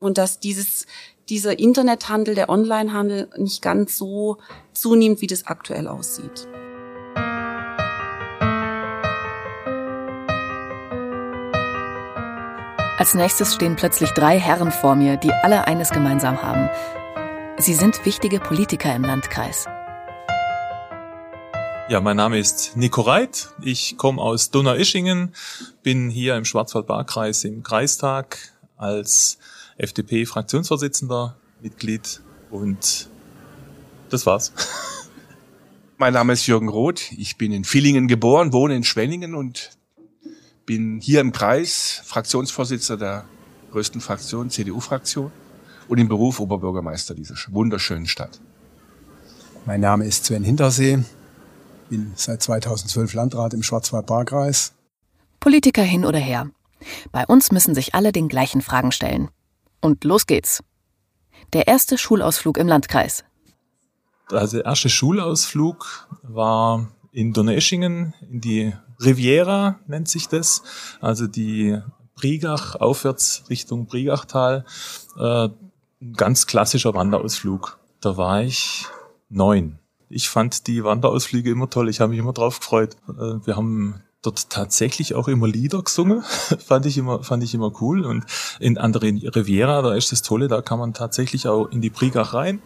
Und 0.00 0.18
dass 0.18 0.40
dieses, 0.40 0.86
dieser 1.28 1.58
Internethandel, 1.58 2.34
der 2.34 2.48
Onlinehandel 2.48 3.28
nicht 3.36 3.62
ganz 3.62 3.96
so 3.98 4.38
zunimmt, 4.72 5.20
wie 5.20 5.26
das 5.26 5.46
aktuell 5.46 5.86
aussieht. 5.86 6.48
Als 13.02 13.14
nächstes 13.14 13.52
stehen 13.52 13.74
plötzlich 13.74 14.10
drei 14.10 14.38
Herren 14.38 14.70
vor 14.70 14.94
mir, 14.94 15.16
die 15.16 15.32
alle 15.32 15.66
eines 15.66 15.90
gemeinsam 15.90 16.40
haben. 16.40 16.70
Sie 17.58 17.74
sind 17.74 18.06
wichtige 18.06 18.38
Politiker 18.38 18.94
im 18.94 19.02
Landkreis. 19.02 19.64
Ja, 21.88 22.00
mein 22.00 22.16
Name 22.16 22.38
ist 22.38 22.76
Nico 22.76 23.00
Reit. 23.00 23.48
Ich 23.60 23.96
komme 23.96 24.22
aus 24.22 24.52
Donaueschingen, 24.52 25.34
bin 25.82 26.10
hier 26.10 26.36
im 26.36 26.44
Schwarzwald-Baar-Kreis 26.44 27.42
im 27.42 27.64
Kreistag 27.64 28.38
als 28.76 29.38
FDP-Fraktionsvorsitzender, 29.78 31.34
Mitglied 31.60 32.20
und 32.52 33.08
das 34.10 34.26
war's. 34.26 34.52
Mein 35.98 36.12
Name 36.12 36.34
ist 36.34 36.46
Jürgen 36.46 36.68
Roth. 36.68 37.10
Ich 37.10 37.36
bin 37.36 37.50
in 37.50 37.64
Villingen 37.64 38.06
geboren, 38.06 38.52
wohne 38.52 38.76
in 38.76 38.84
Schwenningen 38.84 39.34
und 39.34 39.70
bin 40.66 41.00
hier 41.00 41.20
im 41.20 41.32
Kreis 41.32 42.02
Fraktionsvorsitzender 42.04 42.98
der 42.98 43.24
größten 43.72 44.00
Fraktion, 44.00 44.50
CDU-Fraktion 44.50 45.32
und 45.88 45.98
im 45.98 46.08
Beruf 46.08 46.40
Oberbürgermeister 46.40 47.14
dieser 47.14 47.34
wunderschönen 47.48 48.06
Stadt. 48.06 48.40
Mein 49.64 49.80
Name 49.80 50.04
ist 50.04 50.24
Sven 50.24 50.44
Hintersee, 50.44 51.04
bin 51.88 52.12
seit 52.16 52.42
2012 52.42 53.14
Landrat 53.14 53.54
im 53.54 53.62
Schwarzwald-Baar-Kreis. 53.62 54.72
Politiker 55.40 55.82
hin 55.82 56.04
oder 56.04 56.18
her. 56.18 56.50
Bei 57.10 57.26
uns 57.26 57.52
müssen 57.52 57.74
sich 57.74 57.94
alle 57.94 58.12
den 58.12 58.28
gleichen 58.28 58.62
Fragen 58.62 58.92
stellen. 58.92 59.28
Und 59.80 60.04
los 60.04 60.26
geht's. 60.26 60.62
Der 61.52 61.66
erste 61.66 61.98
Schulausflug 61.98 62.56
im 62.58 62.68
Landkreis. 62.68 63.24
Also 64.30 64.58
der 64.58 64.66
erste 64.66 64.88
Schulausflug 64.88 66.08
war 66.22 66.88
in 67.12 67.32
Donaueschingen 67.32 68.14
in 68.30 68.40
die 68.40 68.72
Riviera 69.04 69.78
nennt 69.86 70.08
sich 70.08 70.28
das, 70.28 70.62
also 71.00 71.26
die 71.26 71.78
Brigach 72.14 72.76
aufwärts 72.76 73.44
Richtung 73.50 73.86
Brigachtal, 73.86 74.64
äh, 75.18 75.48
ein 76.00 76.12
ganz 76.14 76.46
klassischer 76.46 76.94
Wanderausflug. 76.94 77.78
Da 78.00 78.16
war 78.16 78.42
ich 78.42 78.86
neun. 79.28 79.78
Ich 80.08 80.28
fand 80.28 80.66
die 80.66 80.84
Wanderausflüge 80.84 81.50
immer 81.50 81.70
toll, 81.70 81.88
ich 81.88 82.00
habe 82.00 82.10
mich 82.10 82.18
immer 82.18 82.32
drauf 82.32 82.60
gefreut. 82.60 82.96
Äh, 83.08 83.44
wir 83.46 83.56
haben 83.56 84.02
dort 84.22 84.50
tatsächlich 84.50 85.14
auch 85.14 85.26
immer 85.28 85.48
Lieder 85.48 85.82
gesungen, 85.82 86.22
fand 86.58 86.86
ich 86.86 86.98
immer, 86.98 87.24
fand 87.24 87.42
ich 87.42 87.54
immer 87.54 87.72
cool. 87.80 88.04
Und 88.04 88.24
in 88.60 88.78
anderen 88.78 89.18
Riviera, 89.18 89.82
da 89.82 89.94
ist 89.94 90.12
das 90.12 90.22
Tolle, 90.22 90.48
da 90.48 90.62
kann 90.62 90.78
man 90.78 90.94
tatsächlich 90.94 91.48
auch 91.48 91.66
in 91.66 91.80
die 91.80 91.90
Brigach 91.90 92.34
rein. 92.34 92.60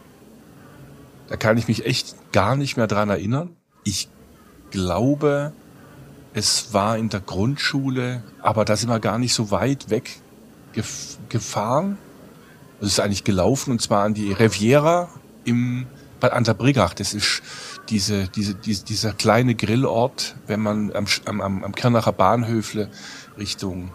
Da 1.28 1.36
kann 1.36 1.58
ich 1.58 1.66
mich 1.66 1.86
echt 1.86 2.32
gar 2.32 2.56
nicht 2.56 2.76
mehr 2.76 2.86
dran 2.86 3.08
erinnern. 3.08 3.56
Ich 3.84 4.08
glaube, 4.70 5.52
es 6.36 6.74
war 6.74 6.98
in 6.98 7.08
der 7.08 7.20
Grundschule, 7.20 8.22
aber 8.42 8.66
da 8.66 8.76
sind 8.76 8.90
wir 8.90 9.00
gar 9.00 9.18
nicht 9.18 9.32
so 9.32 9.50
weit 9.50 9.88
weg 9.88 10.20
gef 10.74 11.16
gefahren. 11.30 11.96
Es 12.78 12.88
ist 12.88 13.00
eigentlich 13.00 13.24
gelaufen 13.24 13.70
und 13.70 13.80
zwar 13.80 14.04
an 14.04 14.12
die 14.12 14.32
Riviera 14.32 15.08
im, 15.46 15.86
an 16.20 16.44
der 16.44 16.52
Brigach. 16.52 16.92
Das 16.92 17.14
ist 17.14 17.40
diese, 17.88 18.28
diese, 18.28 18.54
diese, 18.54 18.84
dieser 18.84 19.14
kleine 19.14 19.54
Grillort, 19.54 20.36
wenn 20.46 20.60
man 20.60 20.92
am, 20.94 21.06
am, 21.24 21.64
am 21.64 21.74
Kirnacher 21.74 22.12
Bahnhöfle 22.12 22.90
Richtung, 23.38 23.90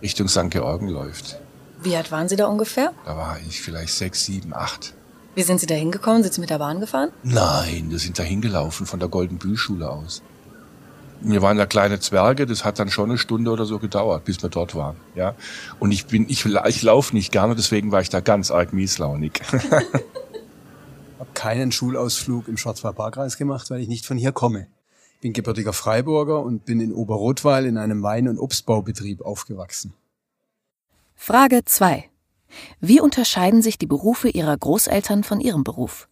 Richtung 0.00 0.28
St. 0.28 0.48
Georgen 0.50 0.86
läuft. 0.86 1.40
Wie 1.82 1.96
alt 1.96 2.12
waren 2.12 2.28
Sie 2.28 2.36
da 2.36 2.46
ungefähr? 2.46 2.92
Da 3.04 3.16
war 3.16 3.36
ich 3.48 3.60
vielleicht 3.60 3.94
sechs, 3.94 4.24
sieben, 4.24 4.54
acht. 4.54 4.94
Wie 5.34 5.42
sind 5.42 5.58
Sie 5.58 5.66
da 5.66 5.74
hingekommen? 5.74 6.22
Sind 6.22 6.34
Sie 6.34 6.40
mit 6.40 6.50
der 6.50 6.58
Bahn 6.58 6.78
gefahren? 6.78 7.10
Nein, 7.24 7.86
wir 7.88 7.98
sind 7.98 8.16
da 8.16 8.22
hingelaufen 8.22 8.86
von 8.86 9.00
der 9.00 9.08
Goldenbühlschule 9.08 9.90
aus 9.90 10.22
wir 11.20 11.42
waren 11.42 11.58
ja 11.58 11.66
kleine 11.66 12.00
Zwerge, 12.00 12.46
das 12.46 12.64
hat 12.64 12.78
dann 12.78 12.90
schon 12.90 13.10
eine 13.10 13.18
Stunde 13.18 13.50
oder 13.50 13.64
so 13.64 13.78
gedauert, 13.78 14.24
bis 14.24 14.42
wir 14.42 14.48
dort 14.48 14.74
waren. 14.74 14.96
Ja, 15.14 15.34
und 15.78 15.92
ich 15.92 16.06
bin, 16.06 16.28
ich, 16.28 16.46
ich 16.46 16.82
laufe 16.82 17.14
nicht 17.14 17.32
gerne, 17.32 17.54
deswegen 17.54 17.92
war 17.92 18.00
ich 18.00 18.08
da 18.08 18.20
ganz 18.20 18.50
arg 18.50 18.72
mieslaunig. 18.72 19.40
habe 21.20 21.30
keinen 21.34 21.70
Schulausflug 21.70 22.48
im 22.48 22.56
Schwarzwald-Baar-Kreis 22.56 23.36
gemacht, 23.36 23.70
weil 23.70 23.80
ich 23.80 23.88
nicht 23.88 24.06
von 24.06 24.16
hier 24.16 24.32
komme. 24.32 24.66
Ich 25.14 25.20
bin 25.20 25.32
gebürtiger 25.34 25.74
Freiburger 25.74 26.40
und 26.42 26.64
bin 26.64 26.80
in 26.80 26.94
Oberrotweil 26.94 27.66
in 27.66 27.76
einem 27.76 28.02
Wein- 28.02 28.26
und 28.26 28.38
Obstbaubetrieb 28.38 29.20
aufgewachsen. 29.20 29.92
Frage 31.14 31.62
2. 31.64 32.08
Wie 32.80 33.00
unterscheiden 33.00 33.60
sich 33.60 33.76
die 33.76 33.86
Berufe 33.86 34.30
Ihrer 34.30 34.56
Großeltern 34.56 35.22
von 35.22 35.40
Ihrem 35.40 35.62
Beruf? 35.62 36.08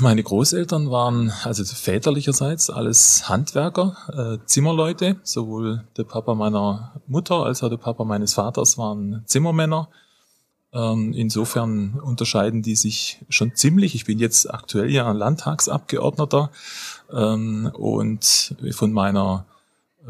Meine 0.00 0.22
Großeltern 0.22 0.90
waren, 0.90 1.32
also 1.44 1.64
väterlicherseits, 1.64 2.68
alles 2.68 3.28
Handwerker, 3.28 3.96
äh, 4.12 4.44
Zimmerleute. 4.46 5.16
Sowohl 5.22 5.84
der 5.96 6.04
Papa 6.04 6.34
meiner 6.34 7.00
Mutter 7.06 7.46
als 7.46 7.62
auch 7.62 7.70
der 7.70 7.78
Papa 7.78 8.04
meines 8.04 8.34
Vaters 8.34 8.76
waren 8.76 9.22
Zimmermänner. 9.26 9.88
Ähm, 10.72 11.12
insofern 11.14 11.98
unterscheiden 12.00 12.62
die 12.62 12.76
sich 12.76 13.24
schon 13.28 13.56
ziemlich. 13.56 13.94
Ich 13.94 14.04
bin 14.04 14.18
jetzt 14.18 14.52
aktuell 14.52 14.90
ja 14.90 15.10
Landtagsabgeordneter 15.10 16.50
ähm, 17.12 17.70
und 17.74 18.54
von 18.72 18.92
meiner 18.92 19.46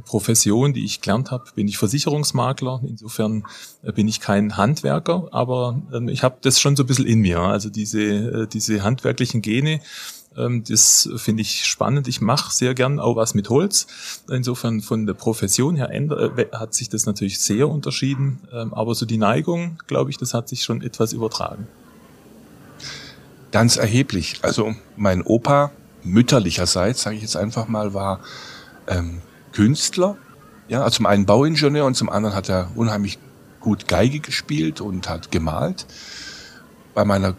Profession, 0.05 0.73
die 0.73 0.85
ich 0.85 1.01
gelernt 1.01 1.31
habe, 1.31 1.45
bin 1.55 1.69
ich 1.69 1.79
Versicherungsmakler. 1.79 2.81
Insofern 2.87 3.45
äh, 3.83 3.93
bin 3.93 4.09
ich 4.09 4.21
kein 4.21 4.57
Handwerker, 4.57 5.29
aber 5.33 5.81
ähm, 5.93 6.09
ich 6.09 6.23
habe 6.23 6.37
das 6.41 6.61
schon 6.61 6.77
so 6.77 6.85
ein 6.85 6.87
bisschen 6.87 7.07
in 7.07 7.21
mir. 7.21 7.41
Also 7.41 7.71
diese, 7.71 8.01
äh, 8.01 8.47
diese 8.47 8.83
handwerklichen 8.83 9.43
Gene, 9.43 9.81
ähm, 10.37 10.65
das 10.67 11.09
finde 11.17 11.43
ich 11.43 11.65
spannend. 11.65 12.09
Ich 12.09 12.21
mache 12.21 12.55
sehr 12.55 12.75
gern 12.75 13.01
auch 13.01 13.17
was 13.17 13.35
mit 13.35 13.51
Holz. 13.51 13.87
Insofern 14.31 14.81
von 14.81 15.07
der 15.07 15.15
Profession 15.15 15.77
her 15.77 15.91
äh, 15.91 16.47
hat 16.53 16.75
sich 16.75 16.89
das 16.89 17.07
natürlich 17.07 17.41
sehr 17.41 17.69
unterschieden. 17.69 18.41
Ähm, 18.53 18.73
aber 18.73 18.95
so 18.95 19.07
die 19.07 19.19
Neigung, 19.19 19.79
glaube 19.87 20.11
ich, 20.11 20.19
das 20.19 20.35
hat 20.35 20.49
sich 20.49 20.63
schon 20.63 20.83
etwas 20.83 21.13
übertragen. 21.13 21.67
Ganz 23.51 23.77
erheblich. 23.77 24.39
Also 24.43 24.75
mein 24.97 25.23
Opa 25.23 25.73
mütterlicherseits, 26.05 27.03
sage 27.03 27.17
ich 27.17 27.23
jetzt 27.23 27.37
einfach 27.37 27.67
mal, 27.67 27.93
war 27.93 28.21
Künstler. 29.53 30.17
Ja, 30.69 30.83
also 30.83 30.97
zum 30.97 31.07
einen 31.07 31.27
Bauingenieur 31.27 31.85
und 31.85 31.95
zum 31.95 32.09
anderen 32.09 32.35
hat 32.35 32.49
er 32.49 32.71
unheimlich 32.75 33.19
gut 33.61 33.89
Geige 33.89 34.21
gespielt 34.21 34.81
und 34.81 35.09
hat 35.09 35.31
gemalt. 35.31 35.87
Bei 36.95 37.05
meiner 37.05 37.35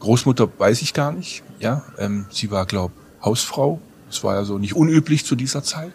Großmutter 0.00 0.48
weiß 0.58 0.82
ich 0.82 0.94
gar 0.94 1.12
nicht. 1.12 1.42
Ja, 1.58 1.84
ähm, 1.98 2.26
sie 2.30 2.50
war, 2.50 2.66
glaube 2.66 2.94
Hausfrau. 3.22 3.80
Das 4.08 4.24
war 4.24 4.34
ja 4.34 4.44
so 4.44 4.58
nicht 4.58 4.74
unüblich 4.74 5.24
zu 5.24 5.36
dieser 5.36 5.62
Zeit. 5.62 5.92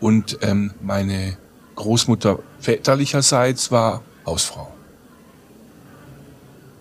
Und 0.00 0.38
ähm, 0.42 0.72
meine 0.82 1.36
Großmutter 1.76 2.38
väterlicherseits 2.58 3.70
war 3.70 4.02
Hausfrau. 4.26 4.72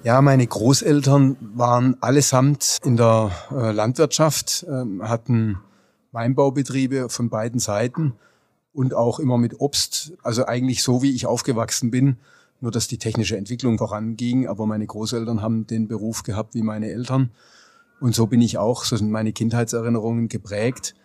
Ja, 0.03 0.21
meine 0.21 0.45
Großeltern 0.45 1.35
waren 1.55 1.97
allesamt 1.99 2.77
in 2.83 2.95
der 2.95 3.31
äh, 3.51 3.71
Landwirtschaft, 3.71 4.63
äh, 4.69 5.03
hatten 5.03 5.57
Weinbaubetriebe 6.15 7.09
von 7.09 7.29
beiden 7.29 7.59
Seiten 7.59 8.13
und 8.73 8.93
auch 8.93 9.19
immer 9.19 9.37
mit 9.37 9.59
Obst. 9.59 10.13
Also 10.23 10.45
eigentlich 10.45 10.81
so, 10.81 11.03
wie 11.03 11.13
ich 11.13 11.27
aufgewachsen 11.27 11.91
bin. 11.91 12.17
Nur, 12.61 12.71
dass 12.71 12.87
die 12.87 12.97
technische 12.97 13.37
Entwicklung 13.37 13.77
voranging. 13.77 14.47
Aber 14.47 14.65
meine 14.65 14.87
Großeltern 14.87 15.41
haben 15.41 15.67
den 15.67 15.87
Beruf 15.87 16.23
gehabt 16.23 16.55
wie 16.55 16.63
meine 16.63 16.89
Eltern. 16.89 17.31
Und 17.99 18.15
so 18.15 18.27
bin 18.27 18.41
ich 18.41 18.57
auch, 18.57 18.83
so 18.83 18.97
sind 18.97 19.11
meine 19.11 19.33
Kindheitserinnerungen 19.33 20.27
geprägt. 20.27 20.95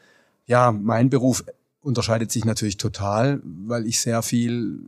Ja, 0.46 0.72
mein 0.72 1.10
Beruf 1.10 1.44
unterscheidet 1.82 2.30
sich 2.30 2.44
natürlich 2.44 2.76
total, 2.76 3.40
weil 3.44 3.86
ich 3.86 4.00
sehr 4.00 4.22
viel 4.22 4.80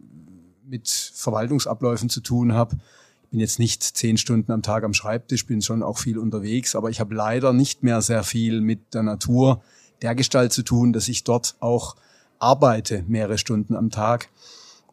mit 0.66 0.88
Verwaltungsabläufen 0.88 2.08
zu 2.08 2.20
tun 2.20 2.52
habe. 2.52 2.76
Ich 3.24 3.28
bin 3.30 3.40
jetzt 3.40 3.58
nicht 3.58 3.82
zehn 3.82 4.18
Stunden 4.18 4.52
am 4.52 4.62
Tag 4.62 4.84
am 4.84 4.94
Schreibtisch, 4.94 5.46
bin 5.46 5.62
schon 5.62 5.82
auch 5.82 5.98
viel 5.98 6.18
unterwegs, 6.18 6.74
aber 6.74 6.90
ich 6.90 7.00
habe 7.00 7.14
leider 7.14 7.52
nicht 7.52 7.82
mehr 7.82 8.02
sehr 8.02 8.24
viel 8.24 8.60
mit 8.60 8.94
der 8.94 9.02
Natur, 9.02 9.62
der 10.02 10.14
Gestalt 10.14 10.52
zu 10.52 10.62
tun, 10.62 10.92
dass 10.92 11.08
ich 11.08 11.24
dort 11.24 11.56
auch 11.60 11.96
arbeite 12.38 13.04
mehrere 13.06 13.38
Stunden 13.38 13.76
am 13.76 13.90
Tag. 13.90 14.28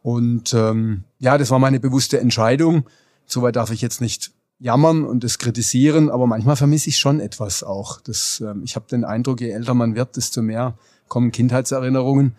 Und 0.02 0.54
ähm, 0.54 1.04
ja, 1.18 1.36
das 1.36 1.50
war 1.50 1.58
meine 1.58 1.80
bewusste 1.80 2.20
Entscheidung. 2.20 2.88
Soweit 3.26 3.56
darf 3.56 3.70
ich 3.70 3.82
jetzt 3.82 4.00
nicht 4.00 4.32
jammern 4.58 5.04
und 5.04 5.24
das 5.24 5.38
kritisieren, 5.38 6.10
aber 6.10 6.26
manchmal 6.26 6.56
vermisse 6.56 6.90
ich 6.90 6.98
schon 6.98 7.20
etwas 7.20 7.62
auch. 7.62 8.00
Das, 8.00 8.42
ähm, 8.44 8.62
ich 8.62 8.76
habe 8.76 8.86
den 8.90 9.04
Eindruck, 9.04 9.40
je 9.40 9.50
älter 9.50 9.74
man 9.74 9.94
wird, 9.94 10.16
desto 10.16 10.42
mehr 10.42 10.74
kommen 11.08 11.32
Kindheitserinnerungen. 11.32 12.36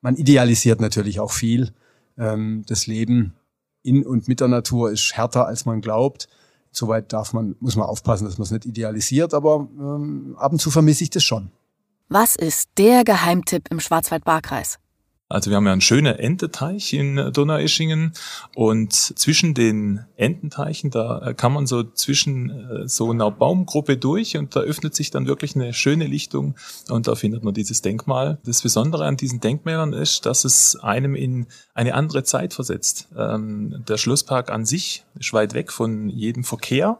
Man 0.00 0.16
idealisiert 0.16 0.80
natürlich 0.80 1.18
auch 1.18 1.32
viel. 1.32 1.72
Ähm, 2.18 2.64
das 2.66 2.86
Leben 2.86 3.34
in 3.82 4.04
und 4.04 4.28
mit 4.28 4.40
der 4.40 4.48
Natur 4.48 4.90
ist 4.90 5.16
härter, 5.16 5.46
als 5.46 5.64
man 5.64 5.80
glaubt. 5.80 6.28
Soweit 6.72 7.12
darf 7.12 7.32
man, 7.32 7.56
muss 7.60 7.76
man 7.76 7.86
aufpassen, 7.86 8.24
dass 8.24 8.36
man 8.36 8.44
es 8.44 8.50
nicht 8.50 8.66
idealisiert, 8.66 9.32
aber 9.32 9.68
ähm, 9.78 10.36
ab 10.38 10.52
und 10.52 10.58
zu 10.58 10.70
vermisse 10.70 11.04
ich 11.04 11.10
das 11.10 11.22
schon. 11.22 11.50
Was 12.08 12.36
ist 12.36 12.70
der 12.78 13.02
Geheimtipp 13.02 13.68
im 13.68 13.80
Schwarzwald-Baar-Kreis? 13.80 14.78
Also 15.28 15.50
wir 15.50 15.56
haben 15.56 15.66
ja 15.66 15.72
einen 15.72 15.80
schönen 15.80 16.14
Enteteich 16.14 16.92
in 16.92 17.16
Donaueschingen 17.32 18.12
und 18.54 18.92
zwischen 18.92 19.54
den 19.54 20.04
Ententeichen, 20.14 20.90
da 20.90 21.32
kann 21.36 21.52
man 21.52 21.66
so 21.66 21.82
zwischen 21.82 22.50
äh, 22.50 22.88
so 22.88 23.10
einer 23.10 23.32
Baumgruppe 23.32 23.96
durch 23.96 24.36
und 24.36 24.54
da 24.54 24.60
öffnet 24.60 24.94
sich 24.94 25.10
dann 25.10 25.26
wirklich 25.26 25.56
eine 25.56 25.72
schöne 25.72 26.06
Lichtung 26.06 26.54
und 26.90 27.08
da 27.08 27.16
findet 27.16 27.42
man 27.42 27.54
dieses 27.54 27.82
Denkmal. 27.82 28.38
Das 28.44 28.62
Besondere 28.62 29.04
an 29.04 29.16
diesen 29.16 29.40
Denkmälern 29.40 29.92
ist, 29.94 30.26
dass 30.26 30.44
es 30.44 30.76
einem 30.76 31.16
in 31.16 31.46
eine 31.74 31.94
andere 31.94 32.22
Zeit 32.22 32.54
versetzt. 32.54 33.08
Ähm, 33.16 33.82
der 33.88 33.96
Schlosspark 33.96 34.52
an 34.52 34.64
sich 34.64 35.04
ist 35.18 35.32
weit 35.32 35.54
weg 35.54 35.72
von 35.72 36.08
jedem 36.08 36.44
Verkehr 36.44 36.98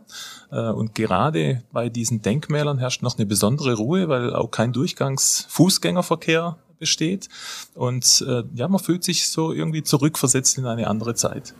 äh, 0.50 0.68
und 0.70 0.96
gerade 0.96 1.62
bei 1.70 1.88
diesen 1.88 2.22
Denkmälern 2.22 2.78
herrscht 2.78 3.02
noch 3.02 3.18
eine 3.18 3.26
besondere 3.26 3.74
Ruhe, 3.74 4.08
weil 4.08 4.34
auch 4.34 4.50
kein 4.50 4.72
Durchgangs-Fußgängerverkehr 4.72 6.56
besteht. 6.78 7.28
Und 7.74 8.24
äh, 8.26 8.42
ja, 8.54 8.68
man 8.68 8.80
fühlt 8.80 9.04
sich 9.04 9.28
so 9.28 9.52
irgendwie 9.52 9.82
zurückversetzt 9.82 10.58
in 10.58 10.66
eine 10.66 10.86
andere 10.88 11.14
Zeit. 11.14 11.54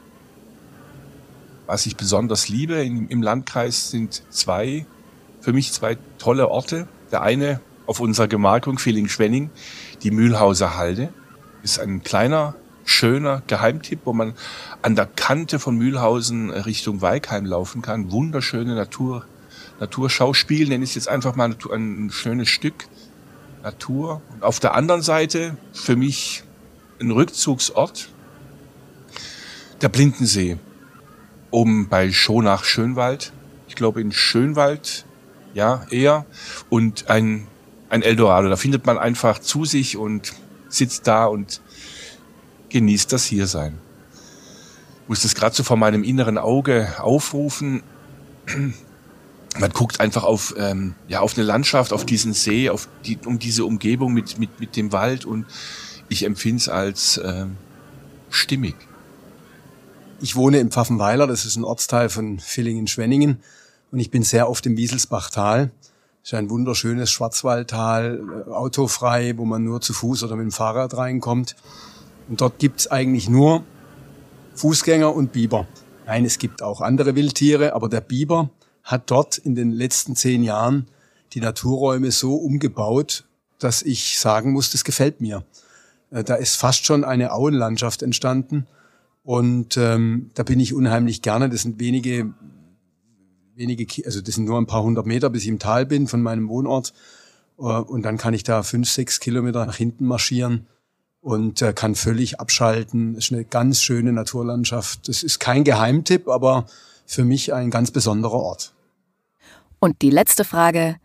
Was 1.67 1.87
ich 1.87 1.97
besonders 1.97 2.49
liebe 2.49 2.75
im, 2.85 3.09
im 3.09 3.23
Landkreis 3.23 3.91
sind 3.91 4.23
zwei, 4.31 4.87
für 5.41 5.53
mich 5.53 5.73
zwei 5.73 5.99
tolle 6.19 6.49
Orte. 6.49 6.87
Der 7.11 7.23
eine 7.23 7.61
auf 7.87 8.01
unserer 8.01 8.29
Gemarkung 8.29 8.79
Villingen-Schwenning, 8.79 9.51
die 10.03 10.11
Mühlhauser 10.11 10.77
Halde, 10.77 11.13
ist 11.63 11.81
ein 11.81 12.03
kleiner, 12.03 12.55
schöner 12.85 13.43
Geheimtipp, 13.47 14.01
wo 14.05 14.13
man 14.13 14.35
an 14.83 14.95
der 14.95 15.07
Kante 15.07 15.59
von 15.59 15.77
Mühlhausen 15.77 16.51
Richtung 16.51 17.01
Weikheim 17.01 17.45
laufen 17.45 17.83
kann. 17.83 18.13
Wunderschöne 18.13 18.75
Natur, 18.75 19.25
Naturschauspiel, 19.81 20.69
nenne 20.69 20.85
ich 20.85 20.91
es 20.91 20.95
jetzt 20.95 21.09
einfach 21.09 21.35
mal 21.35 21.57
ein 21.73 22.11
schönes 22.13 22.49
Stück. 22.49 22.87
Natur. 23.67 24.23
Und 24.33 24.45
auf 24.45 24.61
der 24.61 24.75
anderen 24.75 25.03
Seite 25.03 25.57
für 25.73 25.97
mich 25.97 26.45
ein 27.01 27.11
Rückzugsort, 27.11 28.09
der 29.83 29.89
Blindensee, 29.89 30.57
oben 31.51 31.89
bei 31.89 32.13
Schonach 32.13 32.63
Schönwald. 32.63 33.33
Ich 33.67 33.75
glaube 33.75 34.01
in 34.01 34.13
Schönwald, 34.13 35.05
ja, 35.53 35.85
eher. 35.91 36.27
Und 36.71 37.11
ein, 37.11 37.49
ein 37.91 38.03
Eldorado. 38.03 38.49
Da 38.49 38.57
findet 38.57 38.87
man 38.87 38.99
einfach 38.99 39.41
zu 39.41 39.65
sich 39.65 39.97
und 39.97 40.33
sitzt 40.69 41.09
da 41.09 41.27
und 41.27 41.61
genießt 42.69 43.13
das 43.13 43.25
Hiersein. 43.25 43.79
Ich 45.03 45.09
muss 45.09 45.23
das 45.23 45.35
gerade 45.35 45.57
so 45.57 45.65
vor 45.65 45.77
meinem 45.77 46.05
inneren 46.05 46.39
Auge 46.39 46.95
aufrufen 46.99 47.83
man 49.59 49.71
guckt 49.71 50.01
einfach 50.01 50.25
auf, 50.25 50.55
ähm, 50.59 50.95
ja, 51.09 51.21
auf 51.21 51.37
eine 51.37 51.45
Landschaft, 51.45 51.93
auf 51.93 52.05
diesen 52.05 52.33
See, 52.33 52.71
auf 52.71 52.89
die, 53.05 53.19
um 53.25 53.39
diese 53.39 53.65
Umgebung 53.65 54.13
mit, 54.13 54.39
mit, 54.39 54.61
mit 54.61 54.77
dem 54.77 54.93
Wald 54.93 55.25
und 55.25 55.47
ich 56.09 56.25
empfinde 56.25 56.61
es 56.61 56.69
als 56.69 57.21
ähm, 57.25 57.57
stimmig. 58.31 58.77
Ich 60.21 60.37
wohne 60.37 60.59
im 60.59 60.71
Pfaffenweiler, 60.71 61.27
das 61.27 61.45
ist 61.45 61.57
ein 61.57 61.65
Ortsteil 61.65 62.09
von 62.09 62.39
Villingen-Schwenningen 62.39 63.41
und 63.91 63.99
ich 63.99 64.11
bin 64.11 64.23
sehr 64.23 64.49
oft 64.49 64.65
im 64.67 64.77
Wieselsbachtal. 64.77 65.71
Das 66.23 66.33
ist 66.33 66.35
ein 66.39 66.51
wunderschönes 66.51 67.11
Schwarzwaldtal, 67.11 68.21
äh, 68.49 68.51
autofrei, 68.51 69.35
wo 69.37 69.45
man 69.45 69.65
nur 69.65 69.81
zu 69.81 69.93
Fuß 69.93 70.25
oder 70.25 70.37
mit 70.37 70.45
dem 70.45 70.53
Fahrrad 70.53 70.97
reinkommt. 70.97 71.57
Und 72.29 72.41
dort 72.41 72.59
gibt's 72.59 72.89
eigentlich 72.89 73.29
nur 73.29 73.63
Fußgänger 74.55 75.15
und 75.15 75.33
Biber. 75.33 75.67
Nein, 76.07 76.25
es 76.25 76.39
gibt 76.39 76.63
auch 76.63 76.81
andere 76.81 77.15
Wildtiere, 77.15 77.75
aber 77.75 77.89
der 77.89 78.01
Biber 78.01 78.51
hat 78.87 79.11
dort 79.11 79.37
in 79.37 79.55
den 79.55 79.73
letzten 79.73 80.17
zehn 80.17 80.43
Jahren 80.43 80.87
die 81.33 81.41
Naturräume 81.41 82.13
so 82.13 82.37
umgebaut, 82.37 83.25
dass 83.59 83.83
ich 83.83 84.19
sagen 84.19 84.53
muss, 84.53 84.71
das 84.71 84.85
gefällt 84.85 85.21
mir. 85.21 85.45
Äh, 86.11 86.25
da 86.25 86.37
ist 86.37 86.57
fast 86.57 86.87
schon 86.87 87.05
eine 87.05 87.33
Auenlandschaft 87.33 88.03
entstanden 88.03 88.67
und 89.25 89.77
ähm, 89.77 90.31
da 90.35 90.45
bin 90.45 90.61
ich 90.61 90.73
unheimlich 90.73 91.21
gerne. 91.21 91.51
Das 91.51 91.63
sind 91.63 91.81
wenige, 91.81 92.33
wenige, 93.57 94.07
also 94.07 94.21
das 94.21 94.37
sind 94.37 94.45
nur 94.45 94.57
ein 94.57 94.67
paar 94.67 94.85
hundert 94.85 95.05
Meter, 95.07 95.31
bis 95.31 95.43
ich 95.43 95.49
im 95.49 95.59
Tal 95.59 95.85
bin 95.85 96.07
von 96.07 96.23
meinem 96.23 96.49
Wohnort. 96.49 96.95
Äh, 97.59 97.63
und 97.63 98.03
dann 98.03 98.19
kann 98.19 98.35
ich 98.35 98.45
da 98.45 98.63
fünf, 98.63 98.89
sechs 98.89 99.19
Kilometer 99.19 99.67
nach 99.67 99.77
hinten 99.77 100.07
marschieren 100.07 100.67
und 101.21 101.61
äh, 101.61 101.73
kann 101.73 101.97
völlig 101.97 102.39
abschalten. 102.39 103.15
Das 103.15 103.25
ist 103.25 103.33
eine 103.33 103.45
ganz 103.45 103.83
schöne 103.83 104.13
Naturlandschaft. 104.13 105.09
Das 105.09 105.25
ist 105.25 105.41
kein 105.41 105.65
Geheimtipp, 105.65 106.29
aber 106.29 106.67
für 107.05 107.25
mich 107.25 107.53
ein 107.53 107.71
ganz 107.71 107.91
besonderer 107.91 108.35
Ort. 108.35 108.76
Und 109.81 110.03
die 110.03 110.11
letzte 110.11 110.45
Frage. 110.45 110.97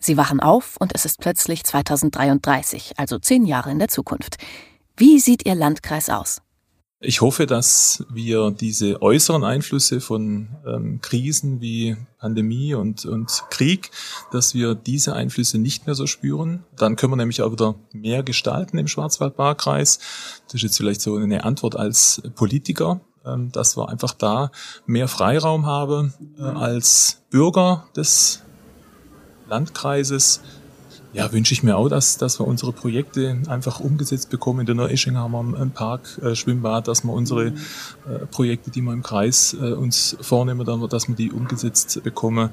Sie 0.00 0.16
wachen 0.16 0.38
auf 0.38 0.76
und 0.78 0.92
es 0.94 1.04
ist 1.04 1.18
plötzlich 1.18 1.64
2033, 1.64 2.92
also 2.98 3.18
zehn 3.18 3.44
Jahre 3.44 3.72
in 3.72 3.80
der 3.80 3.88
Zukunft. 3.88 4.36
Wie 4.96 5.18
sieht 5.18 5.44
Ihr 5.44 5.56
Landkreis 5.56 6.08
aus? 6.08 6.40
Ich 7.00 7.20
hoffe, 7.20 7.46
dass 7.46 8.04
wir 8.10 8.50
diese 8.50 9.00
äußeren 9.00 9.44
Einflüsse 9.44 10.00
von 10.00 10.48
ähm, 10.66 11.00
Krisen 11.00 11.60
wie 11.60 11.96
Pandemie 12.18 12.74
und, 12.74 13.04
und 13.06 13.44
Krieg, 13.50 13.92
dass 14.32 14.52
wir 14.52 14.74
diese 14.74 15.14
Einflüsse 15.14 15.58
nicht 15.58 15.86
mehr 15.86 15.94
so 15.94 16.08
spüren. 16.08 16.64
Dann 16.76 16.96
können 16.96 17.12
wir 17.12 17.16
nämlich 17.16 17.40
auch 17.42 17.52
wieder 17.52 17.76
mehr 17.92 18.24
gestalten 18.24 18.78
im 18.78 18.88
Schwarzwald-Baar-Kreis. 18.88 20.00
Das 20.46 20.54
ist 20.54 20.62
jetzt 20.62 20.76
vielleicht 20.76 21.00
so 21.00 21.14
eine 21.14 21.44
Antwort 21.44 21.76
als 21.76 22.20
Politiker. 22.34 23.00
Ähm, 23.24 23.50
dass 23.52 23.76
wir 23.76 23.88
einfach 23.88 24.12
da 24.12 24.50
mehr 24.86 25.08
Freiraum 25.08 25.66
haben 25.66 26.14
äh, 26.38 26.42
als 26.42 27.22
Bürger 27.30 27.86
des 27.96 28.42
Landkreises. 29.48 30.40
Ja, 31.14 31.32
wünsche 31.32 31.54
ich 31.54 31.62
mir 31.62 31.76
auch, 31.76 31.88
dass, 31.88 32.18
dass 32.18 32.38
wir 32.38 32.46
unsere 32.46 32.72
Projekte 32.72 33.40
einfach 33.48 33.80
umgesetzt 33.80 34.28
bekommen. 34.28 34.60
In 34.60 34.66
der 34.66 34.74
Neuesching 34.74 35.16
haben 35.16 35.32
wir 35.32 35.58
ein 35.58 35.70
Park, 35.70 36.20
äh, 36.22 36.34
Schwimmbad, 36.34 36.86
dass 36.86 37.02
wir 37.02 37.12
unsere 37.12 37.46
äh, 37.46 38.26
Projekte, 38.30 38.70
die 38.70 38.82
wir 38.82 38.92
im 38.92 39.02
Kreis 39.02 39.56
äh, 39.58 39.72
uns 39.72 40.18
vornehmen, 40.20 40.66
dass 40.88 41.08
wir 41.08 41.14
die 41.14 41.32
umgesetzt 41.32 42.02
bekommen, 42.02 42.50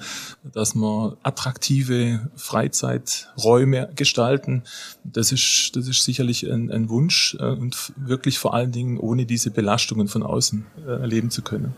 dass 0.53 0.73
wir 0.73 1.17
attraktive 1.21 2.29
Freizeiträume 2.37 3.89
gestalten. 3.93 4.63
Das 5.03 5.33
ist, 5.33 5.71
das 5.75 5.89
ist 5.89 6.05
sicherlich 6.05 6.49
ein, 6.49 6.71
ein 6.71 6.87
Wunsch 6.87 7.35
äh, 7.41 7.43
und 7.43 7.91
wirklich 7.97 8.39
vor 8.39 8.53
allen 8.53 8.71
Dingen 8.71 8.97
ohne 8.97 9.25
diese 9.25 9.51
Belastungen 9.51 10.07
von 10.07 10.23
außen 10.23 10.65
äh, 10.87 11.01
erleben 11.01 11.29
zu 11.29 11.41
können. 11.41 11.75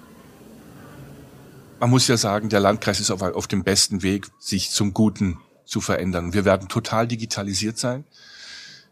Man 1.79 1.89
muss 1.89 2.07
ja 2.07 2.17
sagen, 2.17 2.49
der 2.49 2.59
Landkreis 2.59 2.99
ist 2.99 3.09
auf, 3.09 3.21
auf 3.23 3.47
dem 3.47 3.63
besten 3.63 4.03
Weg, 4.03 4.29
sich 4.39 4.69
zum 4.69 4.93
Guten 4.93 5.37
zu 5.67 5.81
verändern. 5.81 6.33
Wir 6.33 6.45
werden 6.45 6.67
total 6.67 7.07
digitalisiert 7.07 7.77
sein. 7.77 8.05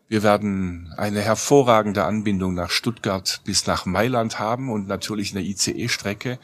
Wir 0.07 0.21
werden 0.21 0.93
eine 0.97 1.21
hervorragende 1.21 2.03
Anbindung 2.03 2.53
nach 2.53 2.69
Stuttgart 2.69 3.41
bis 3.43 3.65
nach 3.65 3.87
Mailand 3.87 4.37
haben 4.37 4.71
und 4.71 4.87
natürlich 4.87 5.31
eine 5.31 5.43
ICE-Strecke. 5.43 6.37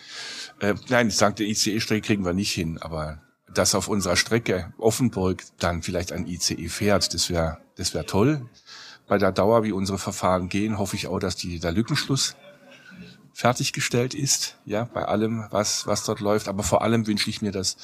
Äh, 0.60 0.74
nein, 0.90 1.10
ich 1.10 1.18
sage, 1.18 1.36
die 1.36 1.52
ICE-Strecke 1.52 2.08
kriegen 2.08 2.26
wir 2.26 2.34
nicht 2.34 2.52
hin, 2.52 2.80
aber 2.82 3.22
dass 3.54 3.76
auf 3.76 3.88
unserer 3.88 4.16
Strecke 4.16 4.74
Offenburg 4.80 5.44
dann 5.60 5.84
vielleicht 5.84 6.12
ein 6.12 6.26
ICE 6.26 6.70
fährt, 6.70 7.14
das 7.14 7.30
wäre 7.30 7.60
das 7.76 7.94
wäre 7.94 8.06
toll. 8.06 8.50
Bei 9.08 9.18
der 9.18 9.32
Dauer, 9.32 9.64
wie 9.64 9.72
unsere 9.72 9.98
Verfahren 9.98 10.50
gehen, 10.50 10.78
hoffe 10.78 10.96
ich 10.96 11.08
auch, 11.08 11.20
dass 11.20 11.36
die, 11.36 11.60
der 11.60 11.72
Lückenschluss 11.72 12.36
fertiggestellt 13.34 14.14
ist, 14.14 14.58
ja, 14.66 14.84
bei 14.84 15.06
allem, 15.06 15.46
was, 15.52 15.88
was 15.88 16.04
dort 16.04 16.20
läuft. 16.20 16.48
Aber 16.48 16.64
vor 16.64 16.82
allem 16.82 17.08
wünsche 17.08 17.30
ich 17.30 17.42
mir, 17.42 17.52
dass, 17.52 17.78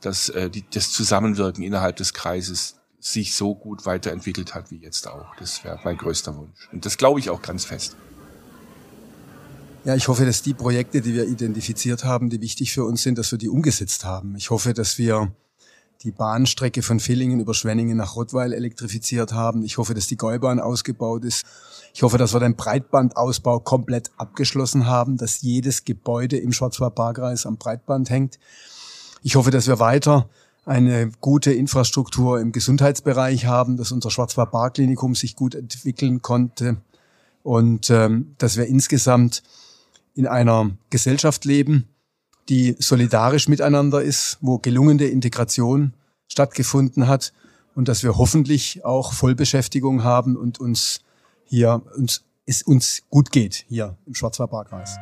dass 0.00 0.28
äh, 0.30 0.50
die, 0.50 0.64
das 0.70 0.90
Zusammenwirken 0.92 1.62
innerhalb 1.62 1.96
des 1.96 2.14
Kreises 2.14 2.76
sich 3.00 3.34
so 3.34 3.54
gut 3.54 3.84
weiterentwickelt 3.84 4.54
hat 4.54 4.70
wie 4.70 4.78
jetzt 4.78 5.06
auch. 5.06 5.36
Das 5.38 5.62
wäre 5.62 5.78
mein 5.84 5.98
größter 5.98 6.36
Wunsch. 6.36 6.68
Und 6.72 6.86
das 6.86 6.96
glaube 6.96 7.20
ich 7.20 7.28
auch 7.28 7.42
ganz 7.42 7.64
fest. 7.64 7.96
Ja, 9.84 9.94
ich 9.94 10.08
hoffe, 10.08 10.24
dass 10.24 10.40
die 10.40 10.54
Projekte, 10.54 11.02
die 11.02 11.12
wir 11.12 11.26
identifiziert 11.26 12.04
haben, 12.04 12.30
die 12.30 12.40
wichtig 12.40 12.72
für 12.72 12.84
uns 12.84 13.02
sind, 13.02 13.18
dass 13.18 13.30
wir 13.30 13.38
die 13.38 13.50
umgesetzt 13.50 14.06
haben. 14.06 14.34
Ich 14.36 14.48
hoffe, 14.48 14.72
dass 14.72 14.96
wir 14.96 15.34
die 16.04 16.12
Bahnstrecke 16.12 16.82
von 16.82 17.00
Villingen 17.00 17.40
über 17.40 17.54
Schwenningen 17.54 17.96
nach 17.96 18.14
Rottweil 18.14 18.52
elektrifiziert 18.52 19.32
haben. 19.32 19.64
Ich 19.64 19.78
hoffe, 19.78 19.94
dass 19.94 20.06
die 20.06 20.18
Gäubahn 20.18 20.60
ausgebaut 20.60 21.24
ist. 21.24 21.44
Ich 21.94 22.02
hoffe, 22.02 22.18
dass 22.18 22.34
wir 22.34 22.40
den 22.40 22.56
Breitbandausbau 22.56 23.60
komplett 23.60 24.10
abgeschlossen 24.18 24.86
haben, 24.86 25.16
dass 25.16 25.40
jedes 25.40 25.84
Gebäude 25.84 26.36
im 26.36 26.52
Schwarzwald-Baar-Kreis 26.52 27.46
am 27.46 27.56
Breitband 27.56 28.10
hängt. 28.10 28.38
Ich 29.22 29.36
hoffe, 29.36 29.50
dass 29.50 29.66
wir 29.66 29.78
weiter 29.78 30.28
eine 30.66 31.10
gute 31.20 31.52
Infrastruktur 31.52 32.40
im 32.40 32.52
Gesundheitsbereich 32.52 33.46
haben, 33.46 33.76
dass 33.76 33.90
unser 33.90 34.10
Schwarzwald-Bar-Klinikum 34.10 35.14
sich 35.14 35.36
gut 35.36 35.54
entwickeln 35.54 36.20
konnte 36.20 36.76
und 37.42 37.90
ähm, 37.90 38.34
dass 38.38 38.56
wir 38.56 38.66
insgesamt 38.66 39.42
in 40.14 40.26
einer 40.26 40.70
Gesellschaft 40.90 41.44
leben, 41.44 41.88
die 42.48 42.76
solidarisch 42.78 43.48
miteinander 43.48 44.02
ist, 44.02 44.38
wo 44.40 44.58
gelungene 44.58 45.04
Integration 45.04 45.94
stattgefunden 46.28 47.08
hat 47.08 47.32
und 47.74 47.88
dass 47.88 48.02
wir 48.02 48.16
hoffentlich 48.16 48.84
auch 48.84 49.12
Vollbeschäftigung 49.12 50.04
haben 50.04 50.36
und 50.36 50.60
uns 50.60 51.00
hier 51.44 51.82
uns 51.96 52.24
es 52.46 52.62
uns 52.62 53.02
gut 53.08 53.32
geht 53.32 53.64
hier 53.68 53.96
im 54.06 54.14
Schwarzwald-Barkreis. 54.14 54.96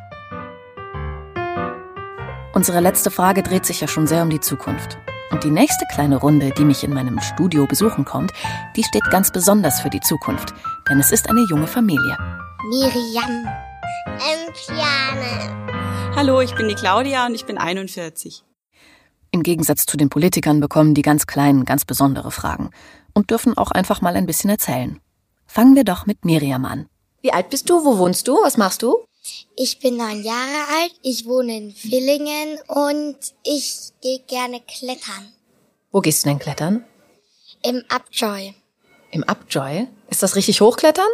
Unsere 2.54 2.80
letzte 2.80 3.10
Frage 3.10 3.42
dreht 3.42 3.66
sich 3.66 3.80
ja 3.80 3.88
schon 3.88 4.06
sehr 4.06 4.22
um 4.22 4.30
die 4.30 4.40
Zukunft. 4.40 4.98
Und 5.30 5.42
die 5.44 5.50
nächste 5.50 5.86
kleine 5.90 6.16
Runde, 6.16 6.52
die 6.56 6.64
mich 6.64 6.84
in 6.84 6.92
meinem 6.92 7.18
Studio 7.20 7.66
besuchen 7.66 8.04
kommt, 8.04 8.32
die 8.76 8.84
steht 8.84 9.04
ganz 9.10 9.32
besonders 9.32 9.80
für 9.80 9.88
die 9.88 10.00
Zukunft, 10.00 10.52
denn 10.90 11.00
es 11.00 11.10
ist 11.10 11.30
eine 11.30 11.46
junge 11.48 11.66
Familie. 11.66 12.16
Miriam. 12.68 13.48
Empiane. 14.06 15.71
Hallo, 16.14 16.40
ich 16.40 16.54
bin 16.54 16.68
die 16.68 16.74
Claudia 16.74 17.26
und 17.26 17.34
ich 17.34 17.46
bin 17.46 17.58
41. 17.58 18.44
Im 19.30 19.42
Gegensatz 19.42 19.86
zu 19.86 19.96
den 19.96 20.10
Politikern 20.10 20.60
bekommen 20.60 20.94
die 20.94 21.02
ganz 21.02 21.26
Kleinen 21.26 21.64
ganz 21.64 21.84
besondere 21.84 22.30
Fragen 22.30 22.70
und 23.14 23.30
dürfen 23.30 23.56
auch 23.56 23.70
einfach 23.70 24.02
mal 24.02 24.14
ein 24.14 24.26
bisschen 24.26 24.50
erzählen. 24.50 25.00
Fangen 25.46 25.74
wir 25.74 25.84
doch 25.84 26.06
mit 26.06 26.24
Miriam 26.24 26.64
an. 26.64 26.86
Wie 27.22 27.32
alt 27.32 27.48
bist 27.50 27.70
du? 27.70 27.84
Wo 27.84 27.98
wohnst 27.98 28.28
du? 28.28 28.34
Was 28.42 28.56
machst 28.56 28.82
du? 28.82 28.96
Ich 29.56 29.80
bin 29.80 29.96
neun 29.96 30.22
Jahre 30.22 30.80
alt, 30.80 30.92
ich 31.02 31.26
wohne 31.26 31.56
in 31.56 31.70
Villingen 31.72 32.58
und 32.68 33.16
ich 33.44 33.92
gehe 34.02 34.20
gerne 34.20 34.60
klettern. 34.60 35.32
Wo 35.90 36.00
gehst 36.00 36.24
du 36.24 36.28
denn 36.28 36.38
klettern? 36.38 36.84
Im 37.64 37.82
Upjoy. 37.88 38.54
Im 39.12 39.22
Upjoy? 39.22 39.88
Ist 40.10 40.22
das 40.22 40.36
richtig 40.36 40.60
hochklettern? 40.60 41.08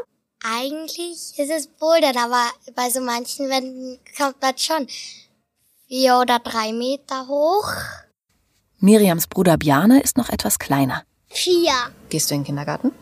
Eigentlich 0.45 1.37
ist 1.37 1.51
es 1.51 1.67
Bouldern, 1.67 2.17
aber 2.17 2.45
bei 2.77 2.91
so 2.91 3.01
manchen 3.01 3.49
Wänden 3.49 3.99
kommt 4.17 4.41
man 4.41 4.57
schon 4.57 4.87
vier 5.89 6.19
oder 6.19 6.39
drei 6.39 6.73
Meter 6.73 7.27
hoch. 7.27 7.73
Miriams 8.79 9.27
Bruder 9.27 9.57
Bjarne 9.57 10.01
ist 10.01 10.17
noch 10.17 10.29
etwas 10.29 10.59
kleiner. 10.59 11.03
Vier. 11.29 11.73
Gehst 12.09 12.31
du 12.31 12.35
in 12.35 12.41
den 12.41 12.47
Kindergarten? 12.47 12.93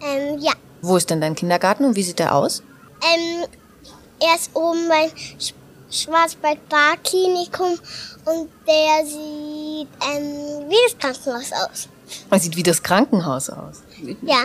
Ähm, 0.00 0.38
ja. 0.38 0.52
Wo 0.80 0.96
ist 0.96 1.10
denn 1.10 1.20
dein 1.20 1.34
Kindergarten 1.34 1.84
und 1.84 1.96
wie 1.96 2.02
sieht 2.04 2.20
der 2.20 2.34
aus? 2.34 2.62
Ähm, 3.02 3.46
er 4.20 4.36
ist 4.36 4.54
oben 4.54 4.88
beim 4.88 5.10
Sch 5.16 5.52
Schwarzwald-Bar-Klinikum 5.88 7.78
und 8.24 8.50
der 8.66 9.06
sieht 9.06 9.88
ähm, 10.12 10.68
wie 10.68 10.76
das 10.84 10.98
Krankenhaus 10.98 11.52
aus. 11.52 11.88
Er 12.30 12.38
sieht 12.40 12.56
wie 12.56 12.62
das 12.62 12.82
Krankenhaus 12.82 13.50
aus. 13.50 13.82
Ja, 14.22 14.44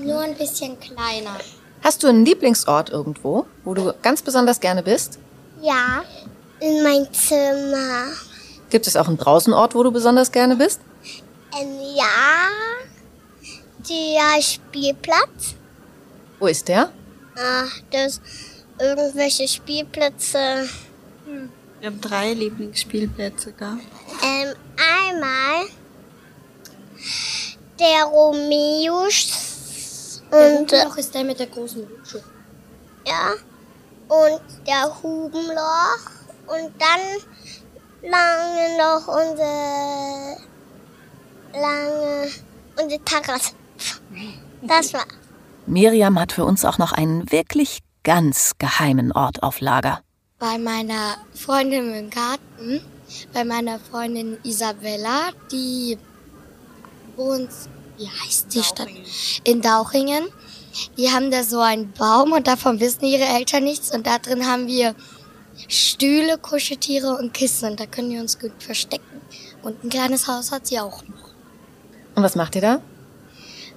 nur 0.00 0.20
ein 0.20 0.36
bisschen 0.36 0.78
kleiner. 0.78 1.38
Hast 1.82 2.02
du 2.02 2.08
einen 2.08 2.24
Lieblingsort 2.24 2.90
irgendwo, 2.90 3.46
wo 3.64 3.74
du 3.74 3.92
ganz 4.02 4.22
besonders 4.22 4.60
gerne 4.60 4.82
bist? 4.82 5.18
Ja, 5.62 6.02
in 6.60 6.82
mein 6.82 7.12
Zimmer. 7.12 8.12
Gibt 8.70 8.86
es 8.86 8.96
auch 8.96 9.08
einen 9.08 9.18
Draußenort, 9.18 9.74
wo 9.74 9.82
du 9.82 9.92
besonders 9.92 10.32
gerne 10.32 10.56
bist? 10.56 10.80
Ähm, 11.58 11.78
ja, 11.94 12.48
der 13.88 14.42
Spielplatz. 14.42 15.54
Wo 16.38 16.46
ist 16.46 16.68
der? 16.68 16.90
Ah, 17.36 17.64
das 17.90 18.20
irgendwelche 18.78 19.46
Spielplätze. 19.48 20.68
Wir 21.80 21.86
haben 21.86 22.00
drei 22.00 22.32
Lieblingsspielplätze, 22.32 23.52
gell? 23.52 23.78
Ähm, 24.22 24.54
einmal 24.76 25.66
der 27.78 28.04
Romeus 28.04 29.55
und 30.36 30.72
Noch 30.72 30.96
ist 30.96 31.14
der 31.14 31.24
mit 31.24 31.38
der 31.38 31.46
großen 31.46 31.82
Rutsche. 31.84 32.22
ja 33.06 33.34
und 34.08 34.40
der 34.66 35.02
Hubenloch 35.02 36.10
und 36.46 36.72
dann 36.78 37.00
lange 38.02 38.78
noch 38.78 39.08
unsere 39.08 40.36
lange 41.52 42.28
unsere 42.80 43.00
Terrasse. 43.04 43.54
Das 44.62 44.92
war. 44.94 45.04
Miriam 45.66 46.18
hat 46.18 46.32
für 46.32 46.44
uns 46.44 46.64
auch 46.64 46.78
noch 46.78 46.92
einen 46.92 47.30
wirklich 47.32 47.80
ganz 48.04 48.52
geheimen 48.58 49.10
Ort 49.12 49.42
auf 49.42 49.60
Lager. 49.60 50.00
Bei 50.38 50.58
meiner 50.58 51.16
Freundin 51.34 51.92
im 51.94 52.10
Garten, 52.10 52.80
bei 53.32 53.44
meiner 53.44 53.80
Freundin 53.80 54.38
Isabella, 54.44 55.30
die 55.50 55.98
wohnt, 57.16 57.50
wie 57.98 58.08
heißt 58.08 58.54
die 58.54 58.62
Stadt? 58.62 58.88
In 59.44 59.62
Dauchingen. 59.62 60.24
Die 60.98 61.10
haben 61.10 61.30
da 61.30 61.42
so 61.42 61.60
einen 61.60 61.92
Baum 61.92 62.32
und 62.32 62.46
davon 62.46 62.80
wissen 62.80 63.04
ihre 63.04 63.24
Eltern 63.24 63.64
nichts 63.64 63.94
und 63.94 64.06
da 64.06 64.18
drin 64.18 64.46
haben 64.46 64.66
wir 64.66 64.94
Stühle, 65.68 66.36
Kuscheltiere 66.36 67.16
und 67.16 67.32
Kissen 67.32 67.70
und 67.70 67.80
da 67.80 67.86
können 67.86 68.10
wir 68.10 68.20
uns 68.20 68.38
gut 68.38 68.52
verstecken. 68.58 69.20
Und 69.62 69.82
ein 69.82 69.88
kleines 69.88 70.28
Haus 70.28 70.52
hat 70.52 70.66
sie 70.66 70.78
auch 70.78 71.02
noch. 71.02 71.30
Und 72.14 72.22
was 72.22 72.36
macht 72.36 72.54
ihr 72.56 72.60
da? 72.60 72.82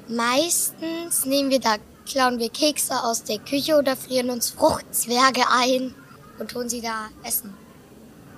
Meistens 0.09 1.25
nehmen 1.25 1.49
wir 1.49 1.59
da, 1.59 1.75
klauen 2.05 2.39
wir 2.39 2.49
Kekse 2.49 3.03
aus 3.03 3.23
der 3.23 3.39
Küche 3.39 3.77
oder 3.77 3.95
frieren 3.95 4.29
uns 4.29 4.49
Fruchtzwerge 4.49 5.43
ein 5.51 5.95
und 6.39 6.51
tun 6.51 6.67
sie 6.67 6.81
da 6.81 7.09
essen. 7.23 7.53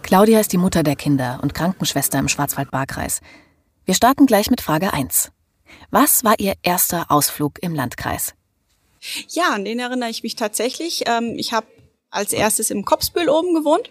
Claudia 0.02 0.40
ist 0.40 0.52
die 0.52 0.58
Mutter 0.58 0.84
der 0.84 0.96
Kinder 0.96 1.40
und 1.42 1.54
Krankenschwester 1.54 2.20
im 2.20 2.28
Schwarzwald-Barkreis. 2.28 3.22
Wir 3.86 3.94
starten 3.94 4.26
gleich 4.26 4.50
mit 4.50 4.62
Frage 4.62 4.94
1. 4.94 5.32
Was 5.92 6.24
war 6.24 6.40
Ihr 6.40 6.54
erster 6.64 7.08
Ausflug 7.10 7.62
im 7.62 7.76
Landkreis? 7.76 8.34
Ja, 9.28 9.50
an 9.50 9.66
den 9.66 9.78
erinnere 9.78 10.10
ich 10.10 10.24
mich 10.24 10.38
tatsächlich. 10.38 11.04
Ähm, 11.06 11.36
ich 11.38 11.52
habe 11.52 11.68
als 12.10 12.32
erstes 12.32 12.70
im 12.70 12.86
Kopsbühl 12.86 13.28
oben 13.28 13.54
gewohnt. 13.54 13.90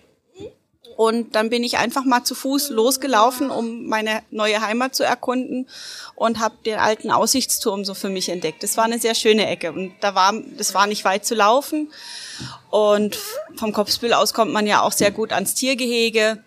Und 0.97 1.35
dann 1.35 1.51
bin 1.51 1.63
ich 1.63 1.79
einfach 1.79 2.05
mal 2.05 2.25
zu 2.25 2.35
Fuß 2.35 2.71
losgelaufen, 2.71 3.51
um 3.51 3.87
meine 3.87 4.23
neue 4.31 4.61
Heimat 4.61 4.95
zu 4.95 5.03
erkunden 5.03 5.69
und 6.15 6.41
habe 6.41 6.57
den 6.65 6.79
alten 6.79 7.11
Aussichtsturm 7.11 7.85
so 7.85 7.95
für 7.95 8.09
mich 8.09 8.29
entdeckt. 8.29 8.63
Das 8.63 8.77
war 8.77 8.85
eine 8.85 8.99
sehr 8.99 9.15
schöne 9.15 9.47
Ecke 9.47 9.73
und 9.73 9.95
da 10.01 10.15
war, 10.15 10.35
das 10.57 10.75
war 10.75 10.87
nicht 10.87 11.05
weit 11.05 11.25
zu 11.25 11.35
laufen. 11.35 11.91
Und 12.71 13.19
vom 13.57 13.73
Kopsbühl 13.73 14.13
aus 14.13 14.35
kommt 14.35 14.53
man 14.53 14.67
ja 14.67 14.83
auch 14.83 14.93
sehr 14.93 15.11
gut 15.11 15.33
ans 15.33 15.55
Tiergehege. 15.55 16.43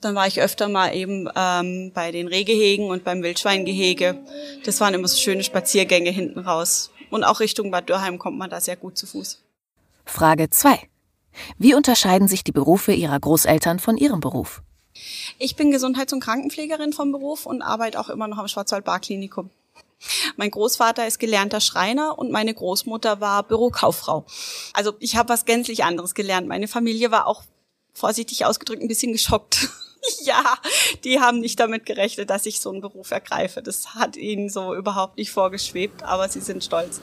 Dann 0.00 0.14
war 0.14 0.26
ich 0.26 0.40
öfter 0.40 0.68
mal 0.68 0.94
eben 0.94 1.28
ähm, 1.34 1.92
bei 1.94 2.12
den 2.12 2.28
Rehgehegen 2.28 2.90
und 2.90 3.04
beim 3.04 3.22
Wildschweingehege. 3.22 4.18
Das 4.64 4.80
waren 4.80 4.94
immer 4.94 5.08
so 5.08 5.16
schöne 5.16 5.42
Spaziergänge 5.42 6.10
hinten 6.10 6.40
raus. 6.40 6.90
Und 7.10 7.24
auch 7.24 7.40
Richtung 7.40 7.70
Bad 7.70 7.88
Dürheim 7.88 8.18
kommt 8.18 8.38
man 8.38 8.50
da 8.50 8.60
sehr 8.60 8.76
gut 8.76 8.98
zu 8.98 9.06
Fuß. 9.06 9.42
Frage 10.04 10.50
2. 10.50 10.78
Wie 11.58 11.74
unterscheiden 11.74 12.28
sich 12.28 12.44
die 12.44 12.52
Berufe 12.52 12.92
Ihrer 12.92 13.18
Großeltern 13.18 13.78
von 13.78 13.96
Ihrem 13.96 14.20
Beruf? 14.20 14.62
Ich 15.38 15.56
bin 15.56 15.70
Gesundheits- 15.70 16.12
und 16.12 16.20
Krankenpflegerin 16.20 16.92
vom 16.92 17.12
Beruf 17.12 17.46
und 17.46 17.62
arbeite 17.62 18.00
auch 18.00 18.08
immer 18.08 18.28
noch 18.28 18.38
am 18.38 18.48
Schwarzwald-Bar-Klinikum. 18.48 19.50
Mein 20.36 20.50
Großvater 20.50 21.06
ist 21.06 21.18
gelernter 21.18 21.60
Schreiner 21.60 22.18
und 22.18 22.30
meine 22.30 22.52
Großmutter 22.52 23.20
war 23.20 23.42
Bürokauffrau. 23.42 24.26
Also 24.72 24.92
ich 25.00 25.16
habe 25.16 25.30
was 25.30 25.44
gänzlich 25.44 25.84
anderes 25.84 26.14
gelernt. 26.14 26.48
Meine 26.48 26.68
Familie 26.68 27.10
war 27.10 27.26
auch 27.26 27.42
vorsichtig 27.92 28.44
ausgedrückt 28.44 28.82
ein 28.82 28.88
bisschen 28.88 29.12
geschockt. 29.12 29.68
ja, 30.24 30.58
die 31.04 31.20
haben 31.20 31.40
nicht 31.40 31.58
damit 31.60 31.86
gerechnet, 31.86 32.30
dass 32.30 32.46
ich 32.46 32.60
so 32.60 32.70
einen 32.70 32.80
Beruf 32.80 33.10
ergreife. 33.10 33.62
Das 33.62 33.94
hat 33.94 34.16
ihnen 34.16 34.48
so 34.48 34.74
überhaupt 34.74 35.16
nicht 35.18 35.30
vorgeschwebt, 35.30 36.02
aber 36.02 36.28
sie 36.28 36.40
sind 36.40 36.64
stolz. 36.64 37.00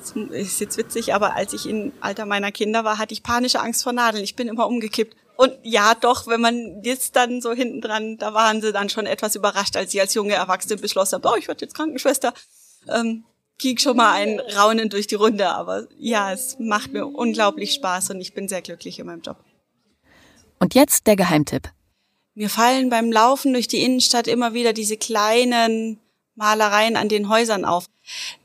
Das 0.00 0.12
ist 0.30 0.60
jetzt 0.60 0.78
witzig, 0.78 1.14
aber 1.14 1.36
als 1.36 1.52
ich 1.52 1.68
im 1.68 1.92
Alter 2.00 2.24
meiner 2.24 2.52
Kinder 2.52 2.84
war, 2.84 2.98
hatte 2.98 3.12
ich 3.12 3.22
panische 3.22 3.60
Angst 3.60 3.82
vor 3.82 3.92
Nadeln. 3.92 4.24
Ich 4.24 4.36
bin 4.36 4.48
immer 4.48 4.66
umgekippt. 4.66 5.14
Und 5.36 5.56
ja, 5.62 5.94
doch, 5.94 6.26
wenn 6.26 6.40
man 6.40 6.82
jetzt 6.82 7.16
dann 7.16 7.40
so 7.40 7.52
hinten 7.52 7.80
dran, 7.80 8.18
da 8.18 8.34
waren 8.34 8.60
sie 8.60 8.72
dann 8.72 8.90
schon 8.90 9.06
etwas 9.06 9.34
überrascht, 9.34 9.76
als 9.76 9.92
sie 9.92 10.00
als 10.00 10.14
junge 10.14 10.34
Erwachsene 10.34 10.76
beschlossen 10.76 11.16
haben, 11.16 11.32
oh, 11.32 11.36
ich 11.36 11.48
werde 11.48 11.64
jetzt 11.64 11.74
Krankenschwester. 11.74 12.34
Ähm, 12.88 13.24
ging 13.58 13.78
schon 13.78 13.96
mal 13.96 14.12
ein 14.12 14.40
Raunen 14.40 14.88
durch 14.88 15.06
die 15.06 15.14
Runde, 15.14 15.48
aber 15.48 15.86
ja, 15.98 16.32
es 16.32 16.58
macht 16.58 16.92
mir 16.92 17.06
unglaublich 17.06 17.72
Spaß 17.74 18.10
und 18.10 18.20
ich 18.20 18.34
bin 18.34 18.48
sehr 18.48 18.62
glücklich 18.62 18.98
in 18.98 19.06
meinem 19.06 19.22
Job. 19.22 19.36
Und 20.58 20.74
jetzt 20.74 21.06
der 21.06 21.16
Geheimtipp. 21.16 21.70
Mir 22.40 22.48
fallen 22.48 22.88
beim 22.88 23.12
Laufen 23.12 23.52
durch 23.52 23.68
die 23.68 23.84
Innenstadt 23.84 24.26
immer 24.26 24.54
wieder 24.54 24.72
diese 24.72 24.96
kleinen 24.96 26.00
Malereien 26.36 26.96
an 26.96 27.10
den 27.10 27.28
Häusern 27.28 27.66
auf. 27.66 27.84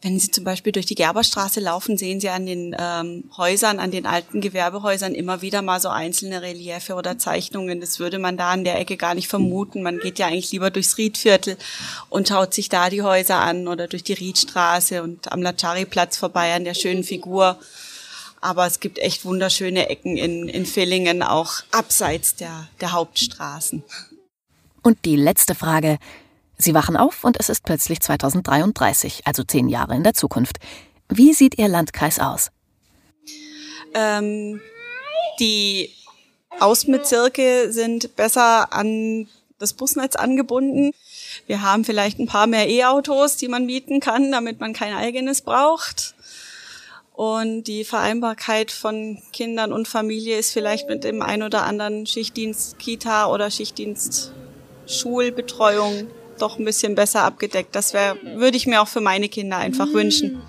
Wenn 0.02 0.20
Sie 0.20 0.30
zum 0.30 0.44
Beispiel 0.44 0.74
durch 0.74 0.86
die 0.86 0.96
Gerberstraße 0.96 1.62
laufen, 1.62 1.98
sehen 1.98 2.20
Sie 2.20 2.28
an 2.28 2.46
den 2.46 2.76
ähm, 2.78 3.32
Häusern, 3.38 3.80
an 3.80 3.92
den 3.92 4.06
alten 4.06 4.42
Gewerbehäusern 4.42 5.16
immer 5.16 5.42
wieder 5.42 5.62
mal 5.62 5.80
so 5.80 5.88
einzelne 5.88 6.42
Reliefe 6.42 6.96
oder 6.96 7.18
Zeichnungen. 7.18 7.80
Das 7.80 7.98
würde 7.98 8.20
man 8.20 8.36
da 8.36 8.52
an 8.52 8.66
der 8.66 8.78
Ecke 8.82 8.98
gar 8.98 9.16
nicht 9.16 9.30
vermuten. 9.30 9.82
Man 9.82 10.00
geht 10.00 10.20
ja 10.20 10.28
eigentlich 10.28 10.52
lieber 10.52 10.72
durchs 10.72 10.98
Riedviertel 10.98 11.56
und 12.10 12.28
schaut 12.28 12.54
sich 12.54 12.68
da 12.68 12.90
die 12.90 13.02
Häuser 13.02 13.38
an 13.38 13.66
oder 13.70 13.88
durch 13.88 14.04
die 14.04 14.12
Riedstraße 14.12 15.04
und 15.04 15.32
am 15.32 15.42
Lachari-Platz 15.42 16.18
vorbei 16.18 16.54
an 16.54 16.66
der 16.66 16.74
schönen 16.74 17.06
Figur. 17.06 17.58
Aber 18.46 18.68
es 18.68 18.80
gibt 18.80 19.00
echt 19.00 19.26
wunderschöne 19.26 19.90
Ecken 19.90 20.18
in, 20.18 20.48
in 20.48 20.68
Villingen, 20.68 21.24
auch 21.24 21.64
abseits 21.72 22.36
der, 22.36 22.68
der 22.80 22.92
Hauptstraßen. 22.92 23.84
Und 24.84 25.04
die 25.04 25.16
letzte 25.16 25.56
Frage. 25.56 25.98
Sie 26.56 26.76
wachen 26.76 26.96
auf 26.96 27.24
und 27.24 27.40
es 27.40 27.50
ist 27.50 27.64
plötzlich 27.64 28.02
2033, 28.02 29.26
also 29.26 29.44
zehn 29.44 29.68
Jahre 29.68 29.96
in 29.96 30.04
der 30.04 30.14
Zukunft. 30.14 30.58
Wie 31.10 31.34
sieht 31.34 31.58
Ihr 31.58 31.68
Landkreis 31.68 32.20
aus? 32.20 32.52
Ähm, 33.96 34.62
die 35.40 35.90
Außenbezirke 36.60 37.74
sind 37.74 38.16
besser 38.16 38.72
an 38.72 39.28
das 39.58 39.74
Busnetz 39.74 40.16
angebunden. 40.16 40.92
Wir 41.48 41.64
haben 41.64 41.84
vielleicht 41.84 42.20
ein 42.20 42.28
paar 42.28 42.46
mehr 42.46 42.70
E-Autos, 42.70 43.38
die 43.38 43.48
man 43.48 43.66
mieten 43.66 44.02
kann, 44.02 44.32
damit 44.32 44.60
man 44.60 44.74
kein 44.74 44.94
eigenes 44.94 45.42
braucht. 45.42 46.15
Und 47.16 47.64
die 47.64 47.86
Vereinbarkeit 47.86 48.72
von 48.72 49.20
Kindern 49.32 49.72
und 49.72 49.88
Familie 49.88 50.38
ist 50.38 50.52
vielleicht 50.52 50.90
mit 50.90 51.06
dem 51.06 51.22
ein 51.22 51.44
oder 51.44 51.64
anderen 51.64 52.06
Schichtdienst 52.06 52.78
Kita 52.78 53.32
oder 53.32 53.50
Schichtdienst 53.50 54.34
Schulbetreuung 54.86 56.08
doch 56.40 56.60
ein 56.60 56.66
bisschen 56.66 56.96
besser 56.96 57.24
abgedeckt. 57.24 57.74
Das 57.74 57.94
wäre, 57.94 58.18
würde 58.36 58.58
ich 58.58 58.68
mir 58.68 58.82
auch 58.82 58.90
für 58.90 59.00
meine 59.00 59.30
Kinder 59.30 59.58
einfach 59.58 59.94
wünschen. 59.94 60.42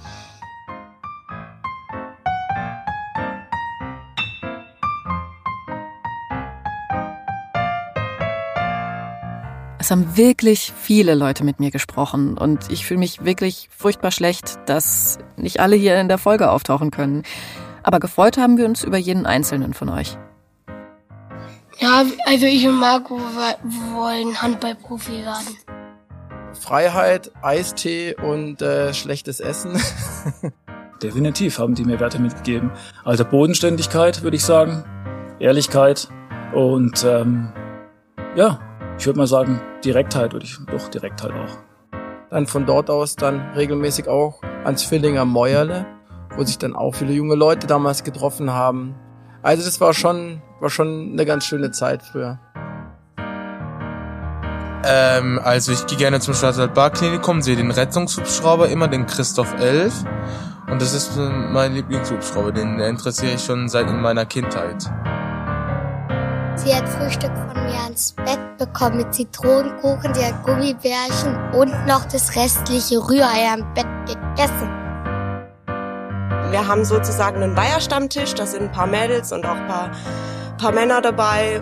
Es 9.86 9.92
haben 9.92 10.16
wirklich 10.16 10.72
viele 10.76 11.14
Leute 11.14 11.44
mit 11.44 11.60
mir 11.60 11.70
gesprochen 11.70 12.36
und 12.36 12.72
ich 12.72 12.84
fühle 12.84 12.98
mich 12.98 13.24
wirklich 13.24 13.68
furchtbar 13.70 14.10
schlecht, 14.10 14.58
dass 14.66 15.18
nicht 15.36 15.60
alle 15.60 15.76
hier 15.76 16.00
in 16.00 16.08
der 16.08 16.18
Folge 16.18 16.50
auftauchen 16.50 16.90
können. 16.90 17.22
Aber 17.84 18.00
gefreut 18.00 18.36
haben 18.36 18.58
wir 18.58 18.66
uns 18.66 18.82
über 18.82 18.96
jeden 18.96 19.26
einzelnen 19.26 19.74
von 19.74 19.88
euch. 19.88 20.18
Ja, 21.78 22.04
also 22.24 22.46
ich 22.46 22.66
und 22.66 22.80
Marco 22.80 23.20
wollen 23.94 24.42
Handballprofi 24.42 25.22
werden. 25.22 25.56
Freiheit, 26.58 27.30
Eistee 27.40 28.16
und 28.16 28.60
äh, 28.62 28.92
schlechtes 28.92 29.38
Essen. 29.38 29.80
Definitiv 31.00 31.60
haben 31.60 31.76
die 31.76 31.84
mir 31.84 32.00
Werte 32.00 32.18
mitgegeben. 32.18 32.72
Also 33.04 33.24
Bodenständigkeit, 33.24 34.24
würde 34.24 34.36
ich 34.36 34.42
sagen, 34.42 34.84
Ehrlichkeit 35.38 36.08
und 36.52 37.04
ähm, 37.04 37.52
ja, 38.34 38.58
ich 38.98 39.06
würde 39.06 39.18
mal 39.18 39.28
sagen, 39.28 39.60
Direktheit 39.86 40.32
würde 40.32 40.44
ich, 40.44 40.58
doch 40.66 40.88
Direktheit 40.88 41.32
auch. 41.32 41.58
Dann 42.30 42.46
von 42.48 42.66
dort 42.66 42.90
aus 42.90 43.14
dann 43.14 43.52
regelmäßig 43.54 44.08
auch 44.08 44.42
ans 44.64 44.90
Villinger 44.90 45.24
Mäuerle, 45.24 45.86
wo 46.36 46.42
sich 46.42 46.58
dann 46.58 46.74
auch 46.74 46.94
viele 46.94 47.12
junge 47.12 47.36
Leute 47.36 47.68
damals 47.68 48.02
getroffen 48.02 48.52
haben. 48.52 48.96
Also 49.42 49.64
das 49.64 49.80
war 49.80 49.94
schon, 49.94 50.42
war 50.60 50.70
schon 50.70 51.12
eine 51.12 51.24
ganz 51.24 51.46
schöne 51.46 51.70
Zeit 51.70 52.02
früher. 52.02 52.40
Ähm, 54.84 55.40
also 55.42 55.70
ich 55.70 55.86
gehe 55.86 55.98
gerne 55.98 56.18
zum 56.18 56.34
Schwarzwald-Bar-Klinikum, 56.34 57.42
sehe 57.42 57.56
den 57.56 57.70
Rettungshubschrauber 57.70 58.68
immer, 58.68 58.88
den 58.88 59.06
Christoph 59.06 59.54
11. 59.54 60.04
Und 60.68 60.82
das 60.82 60.94
ist 60.94 61.16
mein 61.16 61.74
Lieblingshubschrauber, 61.74 62.50
den 62.50 62.80
interessiere 62.80 63.34
ich 63.34 63.44
schon 63.44 63.68
seit 63.68 63.88
in 63.88 64.00
meiner 64.00 64.26
Kindheit. 64.26 64.90
Sie 66.56 66.74
hat 66.74 66.88
Frühstück 66.88 67.30
von 67.36 67.64
mir 67.64 67.78
ans 67.84 68.12
Bett 68.12 68.38
bekommen 68.58 68.96
mit 68.96 69.14
Zitronenkuchen, 69.14 70.14
sie 70.14 70.24
hat 70.24 70.42
Gummibärchen 70.42 71.36
und 71.52 71.70
noch 71.86 72.04
das 72.06 72.34
restliche 72.34 72.96
Rührei 72.96 73.52
am 73.52 73.74
Bett 73.74 73.86
gegessen. 74.06 74.68
Wir 76.50 76.66
haben 76.66 76.84
sozusagen 76.84 77.42
einen 77.42 77.56
Weiherstammtisch, 77.56 78.34
da 78.34 78.46
sind 78.46 78.62
ein 78.62 78.72
paar 78.72 78.86
Mädels 78.86 79.32
und 79.32 79.44
auch 79.44 79.56
ein 79.56 79.66
paar, 79.66 79.90
paar 80.58 80.72
Männer 80.72 81.02
dabei. 81.02 81.60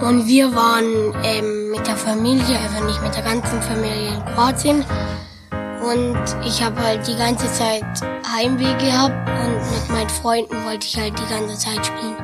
Und 0.00 0.26
wir 0.26 0.54
waren 0.54 1.14
ähm, 1.24 1.70
mit 1.70 1.86
der 1.86 1.96
Familie, 1.96 2.58
also 2.58 2.84
nicht 2.84 3.02
mit 3.02 3.14
der 3.14 3.22
ganzen 3.22 3.60
Familie 3.60 4.14
in 4.14 4.24
Kroatien. 4.34 4.84
Und 5.82 6.18
ich 6.44 6.62
habe 6.62 6.80
halt 6.80 7.06
die 7.06 7.16
ganze 7.16 7.50
Zeit 7.52 7.84
Heimweh 8.32 8.74
gehabt 8.78 9.28
und 9.28 9.72
mit 9.72 9.90
meinen 9.90 10.10
Freunden 10.10 10.64
wollte 10.64 10.86
ich 10.86 10.96
halt 10.96 11.18
die 11.18 11.34
ganze 11.34 11.58
Zeit 11.58 11.84
spielen. 11.84 12.16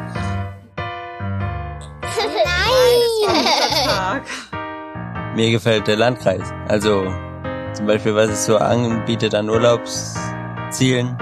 Nein! 3.87 4.23
Mir 5.35 5.51
gefällt 5.51 5.87
der 5.87 5.97
Landkreis. 5.97 6.53
Also 6.69 7.05
zum 7.75 7.87
Beispiel, 7.87 8.15
was 8.15 8.31
es 8.31 8.47
so 8.47 8.57
anbietet 8.57 9.35
an 9.35 9.51
Urlaubszielen. 9.51 11.17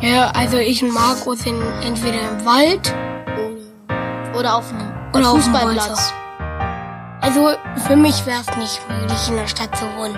Ja, 0.00 0.32
also 0.34 0.58
ich 0.58 0.82
und 0.82 0.92
Marco 0.92 1.34
sind 1.34 1.62
entweder 1.82 2.20
im 2.30 2.44
Wald 2.44 2.92
oder 4.36 4.56
auf 4.56 4.68
dem 4.68 4.78
oder 5.14 5.30
auf 5.30 5.34
dem 5.34 5.52
Fußballplatz. 5.52 6.12
Also 7.20 7.50
für 7.86 7.96
mich 7.96 8.26
wäre 8.26 8.40
es 8.40 8.56
nicht 8.56 8.80
möglich, 8.88 9.28
in 9.28 9.36
der 9.36 9.46
Stadt 9.46 9.74
zu 9.76 9.84
wohnen. 9.96 10.16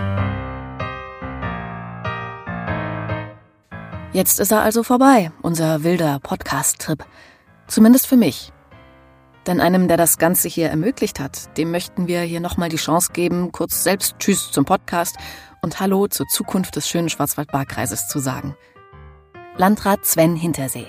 Jetzt 4.13 4.41
ist 4.41 4.51
er 4.51 4.63
also 4.63 4.83
vorbei, 4.83 5.31
unser 5.43 5.85
wilder 5.85 6.19
Podcast-Trip. 6.21 7.05
Zumindest 7.69 8.07
für 8.07 8.17
mich. 8.17 8.53
Denn 9.49 9.63
einem, 9.63 9.89
der 9.89 9.97
das 9.97 10.19
Ganze 10.19 10.47
hier 10.47 10.69
ermöglicht 10.69 11.19
hat, 11.19 11.57
dem 11.57 11.71
möchten 11.71 12.07
wir 12.07 12.21
hier 12.21 12.39
nochmal 12.39 12.69
die 12.69 12.77
Chance 12.77 13.13
geben, 13.15 13.51
kurz 13.51 13.83
selbst 13.83 14.17
Tschüss 14.19 14.51
zum 14.51 14.67
Podcast 14.67 15.17
und 15.63 15.81
Hallo 15.81 16.07
zur 16.07 16.27
Zukunft 16.27 16.77
des 16.77 16.87
schönen 16.87 17.09
Schwarzwald-Baar-Kreises 17.09 18.09
zu 18.09 18.19
sagen. 18.19 18.55
Landrat 19.57 20.05
Sven 20.05 20.37
Hintersee. 20.37 20.89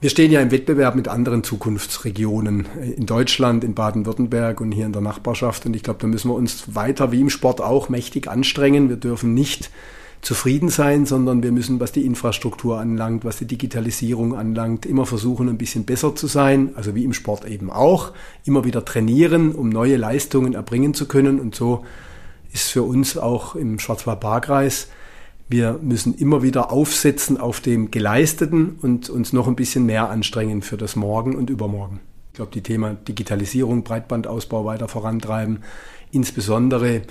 Wir 0.00 0.10
stehen 0.10 0.32
ja 0.32 0.40
im 0.40 0.50
Wettbewerb 0.50 0.96
mit 0.96 1.06
anderen 1.06 1.44
Zukunftsregionen 1.44 2.66
in 2.96 3.06
Deutschland, 3.06 3.62
in 3.62 3.76
Baden-Württemberg 3.76 4.60
und 4.60 4.72
hier 4.72 4.86
in 4.86 4.92
der 4.92 5.00
Nachbarschaft. 5.00 5.64
Und 5.64 5.76
ich 5.76 5.84
glaube, 5.84 6.00
da 6.00 6.08
müssen 6.08 6.28
wir 6.28 6.34
uns 6.34 6.74
weiter 6.74 7.12
wie 7.12 7.20
im 7.20 7.30
Sport 7.30 7.60
auch 7.60 7.88
mächtig 7.88 8.28
anstrengen. 8.28 8.88
Wir 8.88 8.96
dürfen 8.96 9.32
nicht 9.32 9.70
zufrieden 10.22 10.68
sein, 10.68 11.06
sondern 11.06 11.42
wir 11.42 11.52
müssen, 11.52 11.78
was 11.80 11.92
die 11.92 12.04
Infrastruktur 12.04 12.78
anlangt, 12.78 13.24
was 13.24 13.38
die 13.38 13.46
Digitalisierung 13.46 14.36
anlangt, 14.36 14.86
immer 14.86 15.06
versuchen, 15.06 15.48
ein 15.48 15.58
bisschen 15.58 15.84
besser 15.84 16.14
zu 16.14 16.26
sein, 16.26 16.70
also 16.74 16.94
wie 16.94 17.04
im 17.04 17.12
Sport 17.12 17.46
eben 17.46 17.70
auch, 17.70 18.12
immer 18.44 18.64
wieder 18.64 18.84
trainieren, 18.84 19.52
um 19.52 19.68
neue 19.68 19.96
Leistungen 19.96 20.54
erbringen 20.54 20.94
zu 20.94 21.06
können. 21.06 21.38
Und 21.38 21.54
so 21.54 21.84
ist 22.52 22.70
für 22.70 22.82
uns 22.82 23.16
auch 23.16 23.54
im 23.54 23.78
Schwarzwald-Baar-Kreis 23.78 24.88
wir 25.48 25.78
müssen 25.80 26.14
immer 26.14 26.42
wieder 26.42 26.72
aufsetzen 26.72 27.38
auf 27.38 27.60
dem 27.60 27.90
Geleisteten 27.90 28.78
und 28.82 29.08
uns 29.08 29.32
noch 29.32 29.46
ein 29.46 29.54
bisschen 29.54 29.86
mehr 29.86 30.10
anstrengen 30.10 30.62
für 30.62 30.76
das 30.76 30.96
Morgen 30.96 31.36
und 31.36 31.50
Übermorgen. 31.50 32.00
Ich 32.32 32.36
glaube, 32.36 32.50
die 32.52 32.62
Thema 32.62 32.94
Digitalisierung, 32.94 33.84
Breitbandausbau 33.84 34.64
weiter 34.64 34.88
vorantreiben, 34.88 35.60
insbesondere 36.10 37.02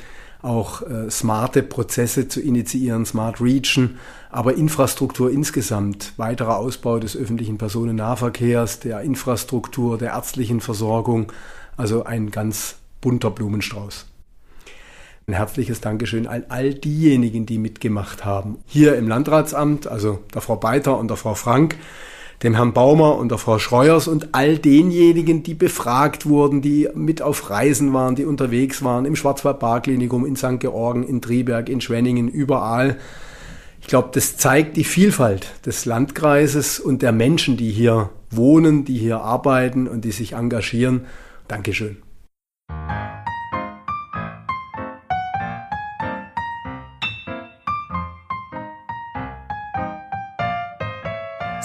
auch 0.45 0.81
äh, 0.83 1.09
smarte 1.09 1.63
Prozesse 1.63 2.27
zu 2.27 2.39
initiieren, 2.39 3.05
Smart 3.05 3.41
Region, 3.41 3.97
aber 4.29 4.55
Infrastruktur 4.55 5.31
insgesamt, 5.31 6.13
weiterer 6.17 6.57
Ausbau 6.57 6.99
des 6.99 7.17
öffentlichen 7.17 7.57
Personennahverkehrs, 7.57 8.79
der 8.79 9.01
Infrastruktur, 9.01 9.97
der 9.97 10.11
ärztlichen 10.11 10.61
Versorgung, 10.61 11.31
also 11.77 12.03
ein 12.03 12.31
ganz 12.31 12.75
bunter 13.01 13.31
Blumenstrauß. 13.31 14.05
Ein 15.27 15.33
herzliches 15.33 15.81
Dankeschön 15.81 16.27
an 16.27 16.45
all 16.49 16.75
diejenigen, 16.75 17.47
die 17.47 17.57
mitgemacht 17.57 18.23
haben. 18.23 18.59
Hier 18.67 18.95
im 18.95 19.07
Landratsamt, 19.07 19.87
also 19.87 20.19
der 20.33 20.41
Frau 20.41 20.55
Beiter 20.55 20.99
und 20.99 21.07
der 21.07 21.17
Frau 21.17 21.33
Frank, 21.33 21.77
dem 22.43 22.55
Herrn 22.55 22.73
Baumer 22.73 23.17
und 23.17 23.29
der 23.29 23.37
Frau 23.37 23.59
Schreuers 23.59 24.07
und 24.07 24.29
all 24.33 24.57
denjenigen, 24.57 25.43
die 25.43 25.53
befragt 25.53 26.25
wurden, 26.25 26.61
die 26.61 26.89
mit 26.93 27.21
auf 27.21 27.49
Reisen 27.49 27.93
waren, 27.93 28.15
die 28.15 28.25
unterwegs 28.25 28.83
waren, 28.83 29.05
im 29.05 29.15
Schwarzwald-Bar-Klinikum, 29.15 30.25
in 30.25 30.35
St. 30.35 30.59
Georgen, 30.59 31.03
in 31.03 31.21
Triberg, 31.21 31.69
in 31.69 31.81
Schwenningen, 31.81 32.27
überall. 32.27 32.97
Ich 33.81 33.87
glaube, 33.87 34.09
das 34.13 34.37
zeigt 34.37 34.77
die 34.77 34.83
Vielfalt 34.83 35.47
des 35.65 35.85
Landkreises 35.85 36.79
und 36.79 37.01
der 37.01 37.11
Menschen, 37.11 37.55
die 37.55 37.71
hier 37.71 38.09
wohnen, 38.31 38.83
die 38.83 38.97
hier 38.97 39.21
arbeiten 39.21 39.87
und 39.87 40.03
die 40.03 40.11
sich 40.11 40.33
engagieren. 40.33 41.05
Dankeschön. 41.47 41.97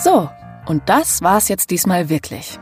So, 0.03 0.31
und 0.71 0.89
das 0.89 1.21
war's 1.21 1.49
jetzt 1.49 1.71
diesmal 1.71 2.09
wirklich. 2.09 2.61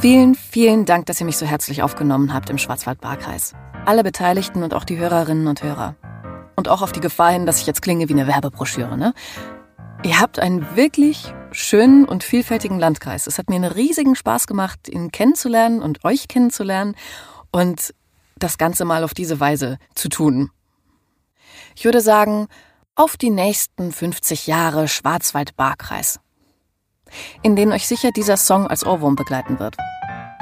Vielen, 0.00 0.36
vielen 0.36 0.84
Dank, 0.84 1.06
dass 1.06 1.18
ihr 1.18 1.26
mich 1.26 1.36
so 1.36 1.44
herzlich 1.44 1.82
aufgenommen 1.82 2.32
habt 2.32 2.50
im 2.50 2.56
Schwarzwald-Baar-Kreis. 2.56 3.54
Alle 3.84 4.04
Beteiligten 4.04 4.62
und 4.62 4.74
auch 4.74 4.84
die 4.84 4.96
Hörerinnen 4.96 5.48
und 5.48 5.64
Hörer. 5.64 5.96
Und 6.54 6.68
auch 6.68 6.82
auf 6.82 6.92
die 6.92 7.00
Gefahr 7.00 7.32
hin, 7.32 7.46
dass 7.46 7.58
ich 7.58 7.66
jetzt 7.66 7.82
klinge 7.82 8.08
wie 8.08 8.12
eine 8.12 8.28
Werbebroschüre, 8.28 8.96
ne? 8.96 9.12
Ihr 10.04 10.20
habt 10.20 10.38
einen 10.38 10.76
wirklich 10.76 11.34
schönen 11.50 12.04
und 12.04 12.22
vielfältigen 12.22 12.78
Landkreis. 12.78 13.26
Es 13.26 13.38
hat 13.38 13.50
mir 13.50 13.56
einen 13.56 13.72
riesigen 13.72 14.14
Spaß 14.14 14.46
gemacht, 14.46 14.88
ihn 14.88 15.10
kennenzulernen 15.10 15.82
und 15.82 16.04
euch 16.04 16.28
kennenzulernen 16.28 16.94
und 17.50 17.92
das 18.36 18.56
Ganze 18.56 18.84
mal 18.84 19.02
auf 19.02 19.14
diese 19.14 19.40
Weise 19.40 19.78
zu 19.96 20.08
tun. 20.08 20.52
Ich 21.74 21.84
würde 21.84 22.00
sagen, 22.00 22.46
auf 22.94 23.16
die 23.16 23.30
nächsten 23.30 23.90
50 23.90 24.46
Jahre 24.46 24.86
Schwarzwald-Baar-Kreis, 24.86 26.20
in 27.42 27.56
denen 27.56 27.72
euch 27.72 27.86
sicher 27.86 28.10
dieser 28.10 28.36
Song 28.36 28.66
als 28.66 28.84
Ohrwurm 28.84 29.16
begleiten 29.16 29.58
wird. 29.58 29.76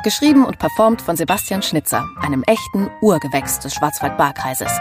Geschrieben 0.05 0.45
und 0.45 0.59
performt 0.59 1.01
von 1.01 1.17
Sebastian 1.17 1.63
Schnitzer, 1.63 2.05
einem 2.21 2.43
echten 2.45 2.91
Urgewächs 3.01 3.61
des 3.61 3.75
Schwarzwald-Baar-Kreises. 3.75 4.73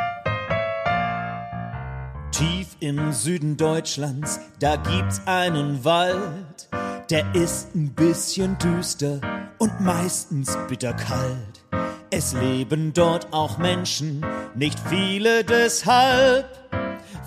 Tief 2.31 2.67
im 2.79 3.13
Süden 3.13 3.55
Deutschlands, 3.57 4.39
da 4.59 4.77
gibt's 4.77 5.21
einen 5.25 5.85
Wald, 5.85 6.69
der 7.09 7.35
ist 7.35 7.75
ein 7.75 7.93
bisschen 7.93 8.57
düster 8.57 9.21
und 9.59 9.79
meistens 9.79 10.57
bitterkalt. 10.67 11.61
Es 12.09 12.33
leben 12.33 12.93
dort 12.93 13.31
auch 13.31 13.57
Menschen, 13.57 14.25
nicht 14.55 14.79
viele 14.89 15.43
deshalb 15.43 16.45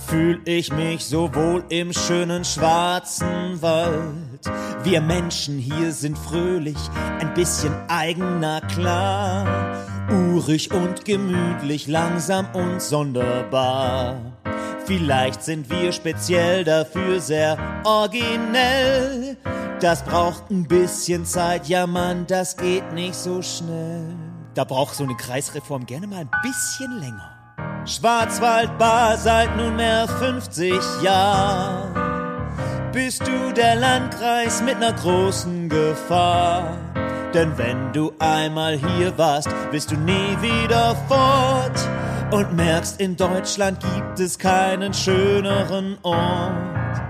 fühl 0.07 0.41
ich 0.45 0.73
mich 0.73 1.05
so 1.05 1.35
wohl 1.35 1.65
im 1.69 1.93
schönen 1.93 2.45
schwarzen 2.45 3.61
Wald. 3.63 4.15
Wir 4.85 5.01
Menschen 5.01 5.59
hier 5.59 5.93
sind 5.93 6.19
fröhlich, 6.19 6.77
ein 7.19 7.33
bisschen 7.33 7.73
eigener 7.89 8.61
klar, 8.61 9.79
urig 10.11 10.75
und 10.75 11.07
gemütlich, 11.07 11.89
langsam 11.89 12.47
und 12.53 12.83
sonderbar. 12.83 14.17
Vielleicht 14.85 15.43
sind 15.43 15.71
wir 15.71 15.91
speziell 15.91 16.65
dafür 16.65 17.19
sehr 17.19 17.57
originell. 17.85 19.39
Das 19.81 20.05
braucht 20.05 20.51
ein 20.51 20.69
bisschen 20.69 21.25
Zeit, 21.25 21.67
ja 21.67 21.87
Mann, 21.87 22.27
das 22.27 22.59
geht 22.59 22.93
nicht 22.93 23.15
so 23.15 23.41
schnell. 23.41 24.05
Da 24.53 24.65
braucht 24.65 24.97
so 24.97 25.05
eine 25.05 25.17
Kreisreform 25.17 25.87
gerne 25.87 26.07
mal 26.07 26.21
ein 26.21 26.31
bisschen 26.43 27.01
länger. 27.01 27.31
Schwarzwaldbar 27.87 29.17
seit 29.17 29.57
nunmehr 29.57 30.07
50 30.07 30.75
Jahren. 31.03 32.04
Bist 32.95 33.27
du 33.27 33.53
der 33.53 33.75
Landkreis 33.75 34.63
mit 34.63 34.79
ner 34.79 34.93
großen 34.93 35.69
Gefahr? 35.69 36.79
Denn 37.35 37.59
wenn 37.59 37.93
du 37.93 38.13
einmal 38.21 38.79
hier 38.79 39.19
warst, 39.19 39.49
bist 39.73 39.91
du 39.91 39.97
nie 39.97 40.37
wieder 40.41 40.95
fort 41.09 41.77
und 42.31 42.55
merkst, 42.55 43.01
in 43.01 43.17
Deutschland 43.17 43.81
gibt 43.81 44.21
es 44.21 44.39
keinen 44.39 44.95
schöneren 44.95 45.99
Ort. 46.03 47.03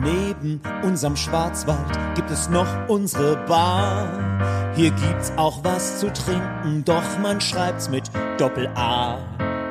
Neben 0.00 0.60
unserem 0.82 1.14
Schwarzwald 1.14 1.96
gibt 2.16 2.32
es 2.32 2.48
noch 2.48 2.88
unsere 2.88 3.36
Bar. 3.46 4.08
Hier 4.74 4.90
gibt's 4.90 5.32
auch 5.36 5.62
was 5.62 6.00
zu 6.00 6.12
trinken, 6.12 6.82
doch 6.84 7.18
man 7.22 7.40
schreibt's 7.40 7.88
mit 7.88 8.10
Doppel 8.38 8.68
A. 8.74 9.18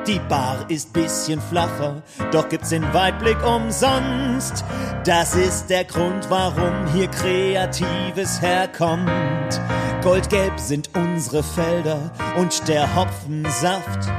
Die 0.08 0.20
Bar 0.20 0.64
ist 0.68 0.94
bisschen 0.94 1.38
flacher, 1.38 2.02
doch 2.32 2.48
gibt's 2.48 2.70
den 2.70 2.94
Weitblick 2.94 3.36
umsonst. 3.46 4.64
Das 5.04 5.34
ist 5.34 5.68
der 5.68 5.84
Grund, 5.84 6.30
warum 6.30 6.86
hier 6.94 7.08
Kreatives 7.08 8.40
herkommt. 8.40 9.60
Goldgelb 10.02 10.58
sind 10.58 10.88
unsere 10.96 11.42
Felder 11.42 12.10
und 12.38 12.66
der 12.68 12.96
Hopfensaft. 12.96 14.10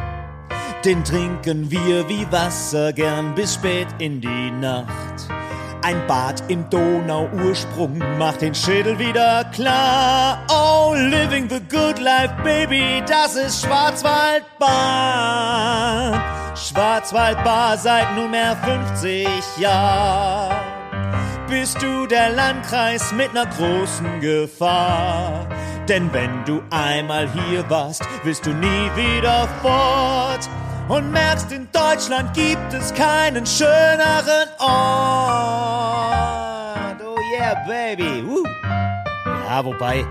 Den 0.86 1.04
trinken 1.04 1.72
wir 1.72 2.08
wie 2.08 2.32
Wasser 2.32 2.94
gern 2.94 3.34
bis 3.34 3.56
spät 3.56 3.88
in 3.98 4.22
die 4.22 4.52
Nacht. 4.52 5.28
Ein 5.82 6.06
Bad 6.08 6.44
im 6.50 6.70
Donauursprung 6.70 8.00
macht 8.18 8.42
den 8.42 8.54
Schädel 8.54 9.00
wieder 9.00 9.46
klar. 9.46 10.46
Oh, 10.50 10.94
living 10.94 11.50
the 11.50 11.62
good 11.70 12.00
life, 12.00 12.34
baby, 12.44 13.02
das 13.08 13.38
ist 13.38 13.66
Schwarzwaldbahn. 13.66 16.22
Schwarzwaldbar 16.56 17.78
seit 17.78 18.14
nunmehr 18.16 18.58
50 18.58 19.30
Jahren. 19.58 20.58
Bist 21.48 21.82
du 21.82 22.08
der 22.08 22.32
Landkreis 22.32 23.14
mit 23.14 23.34
ner 23.34 23.46
großen 23.46 24.20
Gefahr? 24.20 25.48
Denn 25.88 26.12
wenn 26.14 26.44
du 26.44 26.62
einmal 26.70 27.30
hier 27.32 27.70
warst, 27.70 28.04
willst 28.24 28.46
du 28.46 28.52
nie 28.52 28.92
wieder 28.96 29.48
fort 29.62 30.50
und 30.90 31.12
merkst, 31.12 31.52
in 31.52 31.68
Deutschland 31.72 32.34
gibt 32.34 32.74
es 32.74 32.94
keinen 32.94 33.46
schöneren 33.46 34.50
Ort. 34.58 34.70
Oh 37.02 37.16
yeah, 37.38 37.54
baby. 37.66 38.26
Woo. 38.26 38.44
Ja, 39.48 39.64
wobei, 39.64 40.04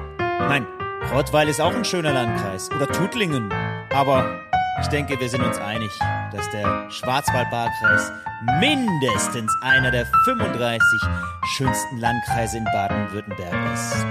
mein 0.49 0.65
Rottweil 1.13 1.49
ist 1.49 1.61
auch 1.61 1.75
ein 1.75 1.85
schöner 1.85 2.13
Landkreis. 2.13 2.71
Oder 2.71 2.87
Tuttlingen. 2.87 3.53
Aber 3.93 4.41
ich 4.81 4.87
denke, 4.87 5.19
wir 5.19 5.29
sind 5.29 5.43
uns 5.43 5.59
einig, 5.59 5.91
dass 6.33 6.49
der 6.51 6.89
Schwarzwald-Baar-Kreis 6.91 8.13
mindestens 8.61 9.53
einer 9.63 9.91
der 9.91 10.07
35 10.25 10.81
schönsten 11.57 11.99
Landkreise 11.99 12.59
in 12.59 12.65
Baden-Württemberg 12.65 13.75
ist. 13.75 14.07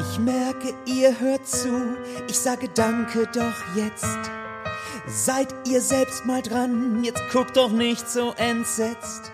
Ich 0.00 0.18
merke, 0.18 0.72
ihr 0.86 1.18
hört 1.20 1.46
zu. 1.46 1.98
Ich 2.26 2.38
sage 2.38 2.68
danke 2.74 3.26
doch 3.26 3.76
jetzt. 3.76 4.30
Seid 5.06 5.54
ihr 5.68 5.82
selbst 5.82 6.24
mal 6.24 6.40
dran, 6.40 7.04
jetzt 7.04 7.22
guckt 7.30 7.56
doch 7.56 7.70
nicht 7.70 8.08
so 8.08 8.32
entsetzt. 8.32 9.32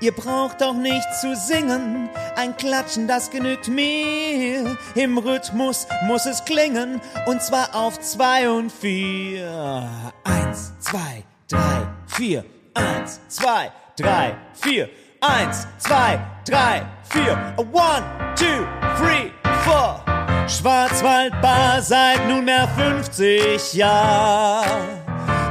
Ihr 0.00 0.12
braucht 0.12 0.60
doch 0.60 0.74
nicht 0.74 1.06
zu 1.20 1.36
singen, 1.36 2.08
ein 2.36 2.56
Klatschen, 2.56 3.06
das 3.06 3.30
genügt 3.30 3.68
mir. 3.68 4.76
Im 4.94 5.18
Rhythmus 5.18 5.86
muss 6.06 6.26
es 6.26 6.44
klingen, 6.44 7.00
und 7.26 7.42
zwar 7.42 7.74
auf 7.74 8.00
zwei 8.00 8.50
und 8.50 8.72
vier. 8.72 10.12
Eins, 10.24 10.72
zwei, 10.80 11.24
drei, 11.48 11.86
vier. 12.06 12.44
Eins, 12.72 13.20
zwei, 13.28 13.70
drei, 13.96 14.36
vier. 14.54 14.88
Eins, 15.20 15.66
zwei, 15.78 16.18
drei, 16.46 16.86
vier. 17.04 17.54
One, 17.56 18.04
two, 18.36 18.66
three, 18.96 19.30
four. 19.64 20.13
Schwarzwaldbar 20.48 21.80
seit 21.80 22.28
nunmehr 22.28 22.68
50 22.76 23.74
Jahren. 23.74 25.04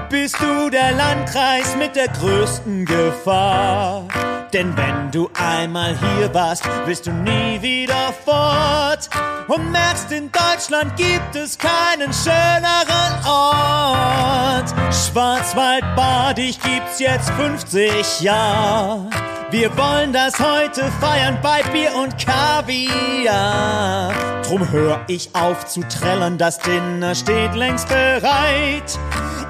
Bist 0.09 0.35
du 0.39 0.69
der 0.69 0.91
Landkreis 0.91 1.75
mit 1.75 1.95
der 1.95 2.07
größten 2.09 2.85
Gefahr? 2.85 4.07
Denn 4.53 4.77
wenn 4.77 5.09
du 5.09 5.31
einmal 5.33 5.97
hier 5.97 6.31
warst, 6.35 6.63
bist 6.85 7.07
du 7.07 7.11
nie 7.11 7.59
wieder 7.59 8.13
fort. 8.23 9.09
Und 9.47 9.71
merkst, 9.71 10.11
in 10.11 10.31
Deutschland 10.31 10.95
gibt 10.95 11.35
es 11.35 11.57
keinen 11.57 12.13
schöneren 12.13 13.25
Ort. 13.27 14.69
Schwarzwaldbad, 14.93 16.37
dich 16.37 16.59
gibt's 16.61 16.99
jetzt 16.99 17.31
50 17.31 18.21
Jahre. 18.21 19.09
Wir 19.53 19.69
wollen 19.77 20.11
das 20.13 20.39
heute 20.39 20.91
feiern 20.99 21.37
bei 21.43 21.61
Bier 21.71 21.93
und 21.95 22.17
Kaviar. 22.17 24.11
Drum 24.41 24.67
hör 24.71 25.01
ich 25.05 25.29
auf 25.35 25.67
zu 25.67 25.81
trällern, 25.81 26.39
das 26.39 26.57
Dinner 26.57 27.13
steht 27.13 27.53
längst 27.53 27.87
bereit. 27.87 28.97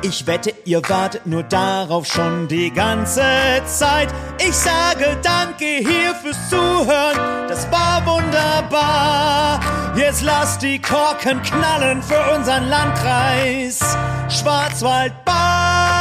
Ich 0.02 0.28
wette, 0.28 0.54
ihr 0.66 0.82
wartet 0.90 1.26
nur 1.26 1.44
darauf 1.44 2.06
schon 2.06 2.50
die 2.50 2.70
ganze 2.70 3.24
Zeit. 3.66 4.10
Ich 4.46 4.54
sage 4.54 5.16
danke 5.24 5.64
hier 5.64 6.14
fürs 6.22 6.50
Zuhören, 6.50 7.48
das 7.48 7.72
war 7.72 8.06
wunderbar. 8.06 9.62
Jetzt 9.96 10.22
lasst 10.22 10.64
die 10.64 10.82
Korken 10.82 11.42
knallen 11.44 12.04
für 12.04 12.36
unseren 12.36 12.68
Landkreis 12.68 13.80
Schwarzwaldbahn. 14.28 15.93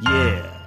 Yeah. 0.00 0.58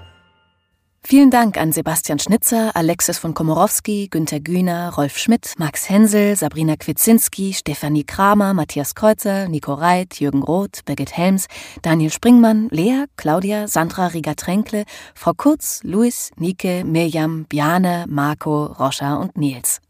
Vielen 1.04 1.32
Dank 1.32 1.58
an 1.58 1.72
Sebastian 1.72 2.20
Schnitzer, 2.20 2.76
Alexis 2.76 3.17
von 3.17 3.34
Komorowski, 3.34 4.08
Günter 4.10 4.39
Güner, 4.39 4.94
Rolf 4.96 5.17
Schmidt, 5.17 5.56
Max 5.58 5.89
Hensel, 5.89 6.36
Sabrina 6.36 6.76
Kwitzinski, 6.78 7.54
Stefanie 7.54 8.06
Kramer, 8.06 8.54
Matthias 8.54 8.96
Kreuzer, 8.96 9.50
Nico 9.50 9.74
Reit, 9.74 10.20
Jürgen 10.20 10.44
Roth, 10.44 10.86
Birgit 10.86 11.17
Helms, 11.17 11.48
Daniel 11.82 12.12
Springmann, 12.12 12.70
Lea, 12.70 13.06
Claudia, 13.17 13.67
Sandra 13.67 14.08
Rieger-Tränkle, 14.08 14.86
Frau 15.15 15.34
Kurz, 15.36 15.82
Luis, 15.84 16.32
Nike, 16.38 16.84
Mirjam, 16.86 17.46
Bjane, 17.50 18.06
Marco, 18.08 18.65
Roscha 18.65 19.15
und 19.15 19.36
Nils. 19.38 19.82